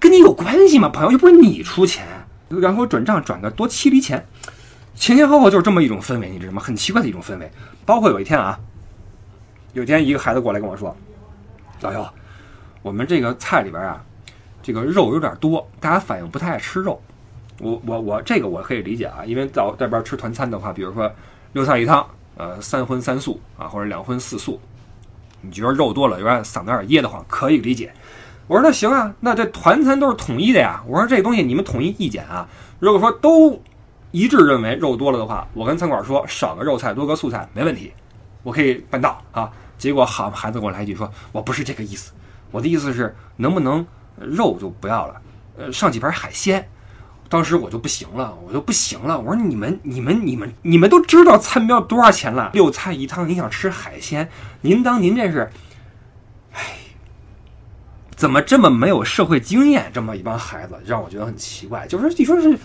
[0.03, 0.89] 跟你有关系吗？
[0.89, 2.05] 朋友又不是你出钱，
[2.49, 4.27] 然后转账转个多七厘钱，
[4.95, 6.61] 前前后后就是这么一种氛围，你知道吗？
[6.61, 7.49] 很奇怪的一种氛围。
[7.85, 8.59] 包括有一天啊，
[9.71, 10.93] 有一天一个孩子过来跟我说
[11.79, 12.13] ：“老姚，
[12.81, 14.03] 我们这个菜里边啊，
[14.61, 17.01] 这个肉有点多，大家反应不太爱吃肉。
[17.59, 21.09] 我我我这个我可以理解啊，因为到这边吃团餐的话，比如说
[21.53, 24.59] 六菜一汤，呃，三荤三素啊，或者两荤四素。”
[25.39, 27.93] 你觉得肉多了有点嗓子有点噎得慌，可以理解。
[28.53, 30.83] 我说那行啊，那这团餐都是统一的呀。
[30.85, 32.47] 我说这东西你们统一意见啊。
[32.77, 33.59] 如果说都
[34.11, 37.91] 一致认为肉多了的话，我跟餐馆说少个肉菜多个素菜没问题，
[38.43, 39.49] 我可以办到啊。
[39.79, 42.11] 结果好孩子给我来一句说，我不是这个意思，
[42.51, 43.83] 我的意思是能不能
[44.17, 45.19] 肉就不要了，
[45.57, 46.63] 呃上几盘海鲜。
[47.29, 49.19] 当时我就不行了，我就不行了。
[49.19, 52.51] 我说你们、你们、你们、你们都知道餐标多少钱了？
[52.53, 54.29] 六菜一汤，你想吃海鲜？
[54.61, 55.49] 您当您这是，
[58.15, 59.89] 怎么这么没有社会经验？
[59.93, 61.85] 这么一帮孩子，让我觉得很奇怪。
[61.87, 62.57] 就是你说是，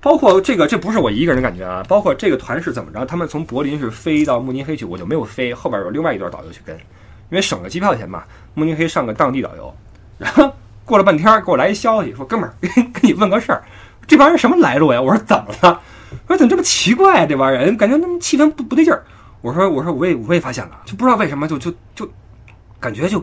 [0.00, 1.84] 包括这个，这不是我一个人的感觉啊。
[1.88, 3.04] 包括这个团是怎么着？
[3.06, 8.24] 他们从柏林是飞到慕尼黑去，我就没有飞，后边有另外一段导游去跟，因为省个机票钱嘛。
[8.54, 9.74] 慕尼黑上个当地导游，
[10.18, 10.52] 然后
[10.84, 13.62] 过了半天给我来一消息，说哥们儿， 跟你问个事儿。
[14.06, 15.02] 这帮人什么来路呀？
[15.02, 15.80] 我说怎么了？
[16.26, 17.26] 我说怎么这么奇怪啊？
[17.26, 19.04] 这帮人感觉那么气氛不不对劲儿。
[19.42, 22.08] 我说我说我也我也发现了，就不知道为什么就就就
[22.80, 23.22] 感觉就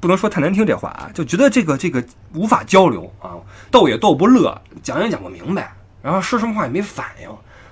[0.00, 2.02] 不能说太难听这话啊，就觉得这个这个
[2.34, 3.36] 无法交流啊，
[3.70, 5.72] 逗也逗不乐，讲也讲不明白，
[6.02, 7.28] 然后说什么话也没反应。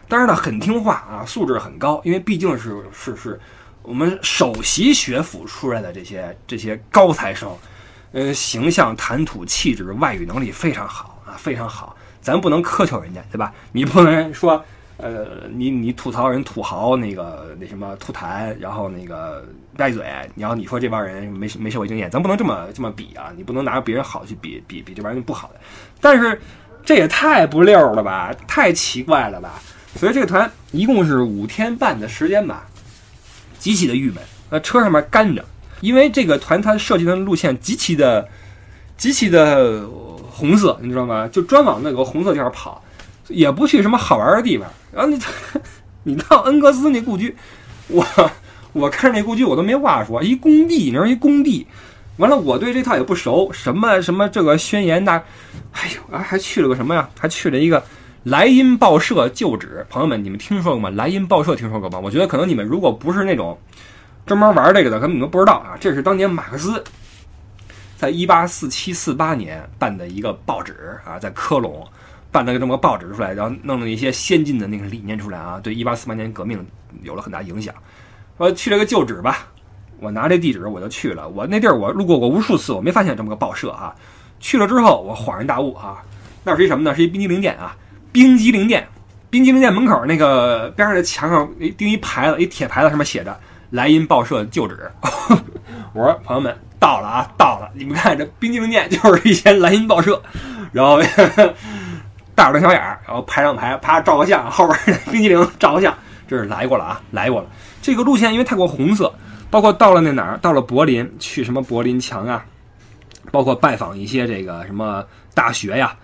[0.07, 3.41] 但是呢，很听话啊，素质很高，因为毕竟是是是
[3.83, 7.51] 我们首席学府出来的这些这些高材生，
[8.13, 11.97] 呃，形象、谈吐、气质、外语能力非常好啊，非常好。
[12.21, 13.53] 咱不能苛求人家，对吧？
[13.73, 14.63] 你不能说，
[14.99, 19.45] 呃，你你吐槽人土豪那个那什么吐痰，然后那个
[19.79, 23.33] 歪嘴，然后你说这帮人没没社会经验，咱不能这么这么比啊！
[23.37, 25.61] 你不能拿别人好去比比比这帮人不好的。
[26.01, 26.41] 但是
[26.85, 29.61] 这也太不溜了吧，太奇怪了吧！
[29.95, 32.67] 所以这个团一共是五天半的时间吧，
[33.59, 34.23] 极其的郁闷。
[34.51, 35.45] 那车上面干着，
[35.81, 38.29] 因为这个团它设计的路线极其的
[38.97, 39.89] 极其的。
[40.31, 41.27] 红色，你知道吗？
[41.27, 42.81] 就专往那个红色地方跑，
[43.29, 44.69] 也不去什么好玩的地方。
[44.93, 45.19] 然后你，
[46.05, 47.37] 你到恩格斯那故居，
[47.89, 48.05] 我
[48.73, 51.67] 我看那故居我都没话说，一工地，你说一工地，
[52.17, 55.23] 完了我对这套也不熟，什么什么这个宣言那，
[55.73, 57.09] 哎呦啊，还去了个什么呀？
[57.19, 57.83] 还去了一个
[58.25, 59.87] 莱茵报社旧址。
[59.89, 60.91] 朋友们，你们听说过吗？
[60.91, 61.99] 莱茵报社听说过吗？
[62.03, 63.59] 我觉得可能你们如果不是那种
[64.27, 65.77] 专门玩这个的，可能你们不知道啊。
[65.79, 66.83] 这是当年马克思。
[67.97, 70.73] 在一八四七四八年办的一个报纸
[71.05, 71.85] 啊，在科隆
[72.31, 76.65] 办了个这么个报纸出来，然后弄了一些先进的那个理念出来啊，对一八四八年革命
[77.03, 77.75] 有了很大影响。
[78.37, 79.47] 我去了个旧址吧，
[79.99, 81.29] 我拿这地址我就去了。
[81.29, 83.95] 我那地儿我路过过无数次，我没发现这么个报社啊。
[84.41, 86.03] 去了之后我恍然大悟啊，
[86.45, 86.95] 那是一什么呢？
[86.95, 87.77] 是一冰激凌店啊，
[88.13, 88.87] 冰激凌店。
[89.31, 93.39] 冰激凌店门口那个边上的墙上钉一牌子，一铁牌子上面写着
[93.71, 94.91] 莱茵报社旧址。
[95.93, 97.69] 我说朋友们到了啊，到了！
[97.75, 100.23] 你们看这冰激凌店就是一间莱茵报社，
[100.73, 100.99] 然后
[102.39, 105.93] 大着小眼儿，然后排上排，啪照个相，后边冰激凌照个相，
[106.29, 107.49] 这是来过了啊，来过了。
[107.83, 109.13] 这个路线因为太过红色，
[109.51, 112.45] 包括到了那哪儿，到了柏林去什么柏林墙啊，
[113.33, 115.97] 包括拜访一些这个什么大学呀，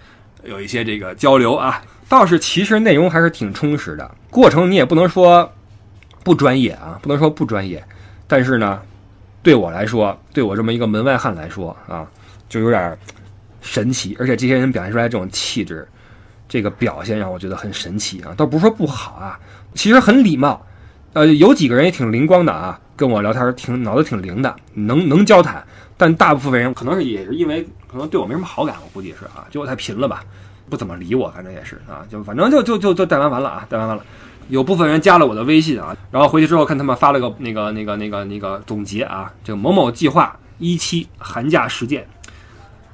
[0.42, 4.10] 有一些这个交流啊，倒是其实内容还是挺充实的。
[4.28, 5.48] 过程你也不能说
[6.24, 7.82] 不专业啊，不能说不专业，
[8.26, 8.82] 但是呢。
[9.44, 12.06] 对我来说，对我这么一个门外汉来说啊，
[12.48, 12.96] 就有点
[13.60, 14.16] 神奇。
[14.18, 15.86] 而且这些人表现出来这种气质，
[16.54, 18.32] 这个表现让我觉得很神奇啊。
[18.36, 19.36] 倒不是说不好啊，
[19.74, 20.64] 其实很礼貌。
[21.12, 25.66] 呃，有几个人也挺灵光的啊，跟我聊天挺脑子挺灵的，能能交谈。
[25.96, 30.22] 但大部分人可能是也是因为可能对我没什么好感，我估计是啊，就我太贫了吧，
[30.70, 34.04] 不怎么理我，反正也是啊，就反正就就就就带完完了啊，带完完了。
[34.48, 42.06] 有部分人加了我的微信啊，然后回去之后看他们发了个那个那个那个那个总结啊，这个某某计划一期寒假实践，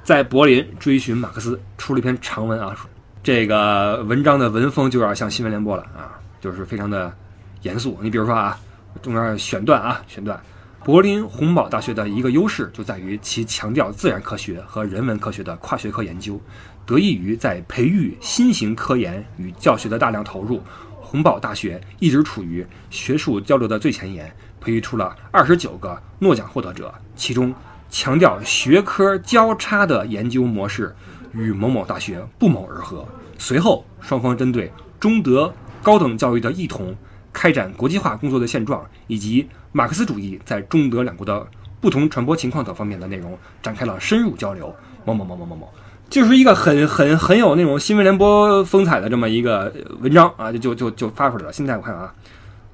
[0.03, 2.75] 在柏林追寻马克思，出了一篇长文啊，
[3.23, 7.13] 这个文章的文风就有点像新闻联播了啊，就是非常的
[7.61, 7.99] 严肃。
[8.01, 8.57] 你比如说啊，
[8.99, 10.41] 中间选段啊，选段，
[10.83, 16.41] 柏林洪堡大学的一个优势就在于其强调自然科学和人文科学的跨学科研究，
[16.83, 20.59] 得益于在培育新型科研与教学的大量投入。
[20.99, 26.91] 洪堡大学一直处于学术交流的最前沿，培育出了二十九个诺奖获得者。
[27.15, 27.53] 其中，
[27.87, 30.95] 强调学科交叉的研究模式
[31.33, 33.05] 与某某大学不谋而合。
[33.37, 36.95] 随后，双方针对中德高等教育的异同、
[37.33, 41.47] 开展国际化工作的现状，以及马克思主义在中德两国的
[41.79, 44.73] 不同传播情况等方面的内容展开了深入交流。
[45.05, 45.69] 某某某某某某。
[46.09, 51.53] 就是一个很很很有那种新闻联播风采的这么一个文章啊，就就就就发出来了。
[51.53, 52.13] 现在我看啊，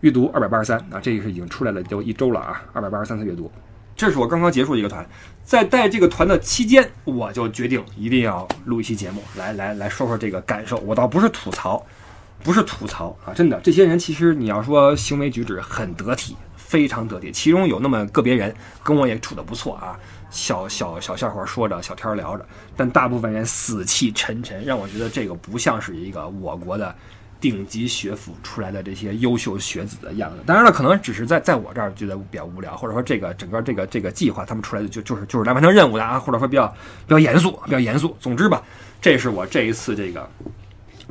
[0.01, 3.51] 阅读二百八十三啊，这个是已经出来了，就一周了啊，二百八十三次阅读。
[3.97, 5.03] 这是我刚刚结束一个团，
[5.43, 10.77] 在带这个团的期间，我就决定一定要录一期节目，来来来说说这个感受。
[10.77, 11.83] 我倒不是吐槽，
[12.43, 19.99] 不是吐槽啊，真的，这些人其实你要说行为举止很得体，非常得体，其中有那么个别人跟我也处的不错啊。
[20.29, 22.45] 小小小笑话说着，小天聊着，
[22.75, 26.93] 但大部分人死气沉沉，让我觉得这个不像是一个我国的
[27.39, 30.38] 顶级学府出来的这些优秀学子的样子。
[30.45, 36.67] 当然了，可能只是在在我这儿觉得比较无聊，或者说这个整个这个这个计划他们出来的就就是就是来完成任务的啊，或者说比较
[37.05, 38.15] 比较严肃，比较严肃。
[38.19, 38.61] 总之吧，
[39.01, 40.29] 这是我这一次这个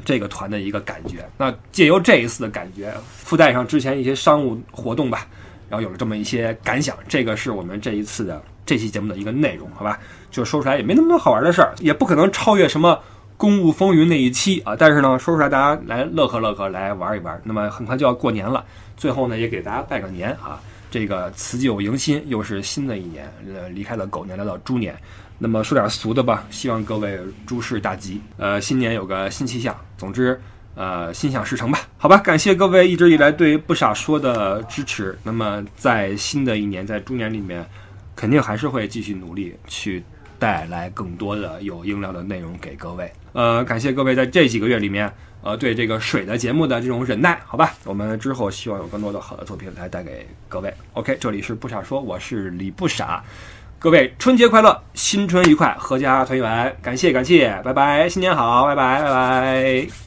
[0.05, 1.29] 这个团的一个感觉。
[1.39, 5.27] 那借由这一次的感觉，附带上之前一些商务活动吧，
[5.69, 6.97] 然后有了这么一些感想。
[7.09, 8.43] 这个是我们这一次的。
[8.67, 9.97] 这期节目的一个内容，好吧，
[10.29, 13.01] 就说出来也没那么多好玩的事儿，也不可能超越什么
[13.37, 14.75] 公务风云那一期啊。
[14.77, 17.41] 但是呢，说出来大家来乐呵乐呵，来玩一玩。
[17.45, 18.65] 那么很快就要过年了，
[18.97, 20.61] 最后呢，也给大家拜个年啊。
[20.91, 24.97] 这个辞旧迎新，又是新的一年，呃，离开了狗年来到猪年。
[25.39, 29.77] 那么说点俗的吧，希望各位诸事大吉，呃，新年有个新气象。
[29.99, 30.41] 总之，
[30.75, 31.81] 呃，心想事成吧。
[31.99, 35.19] 好吧，感谢各位一直以来对不傻说的支持。
[35.23, 37.67] 那么在新的一年，在猪年里面。
[38.19, 40.03] 肯定还是会继续努力去
[40.39, 43.11] 带来更多的有音料的内容给各位。
[43.33, 45.13] 呃，感谢各位在这几个月里面，
[45.43, 47.75] 呃，对这个水的节目的这种忍耐，好吧？
[47.85, 50.73] 我们之后希望有更多的好的作品来带给各位。
[50.95, 53.23] OK，这里是不傻说，我是李不傻，
[53.79, 60.06] 各位春节快乐，新春愉快，阖家团圆，感谢感谢，拜拜，新年好，拜拜拜拜。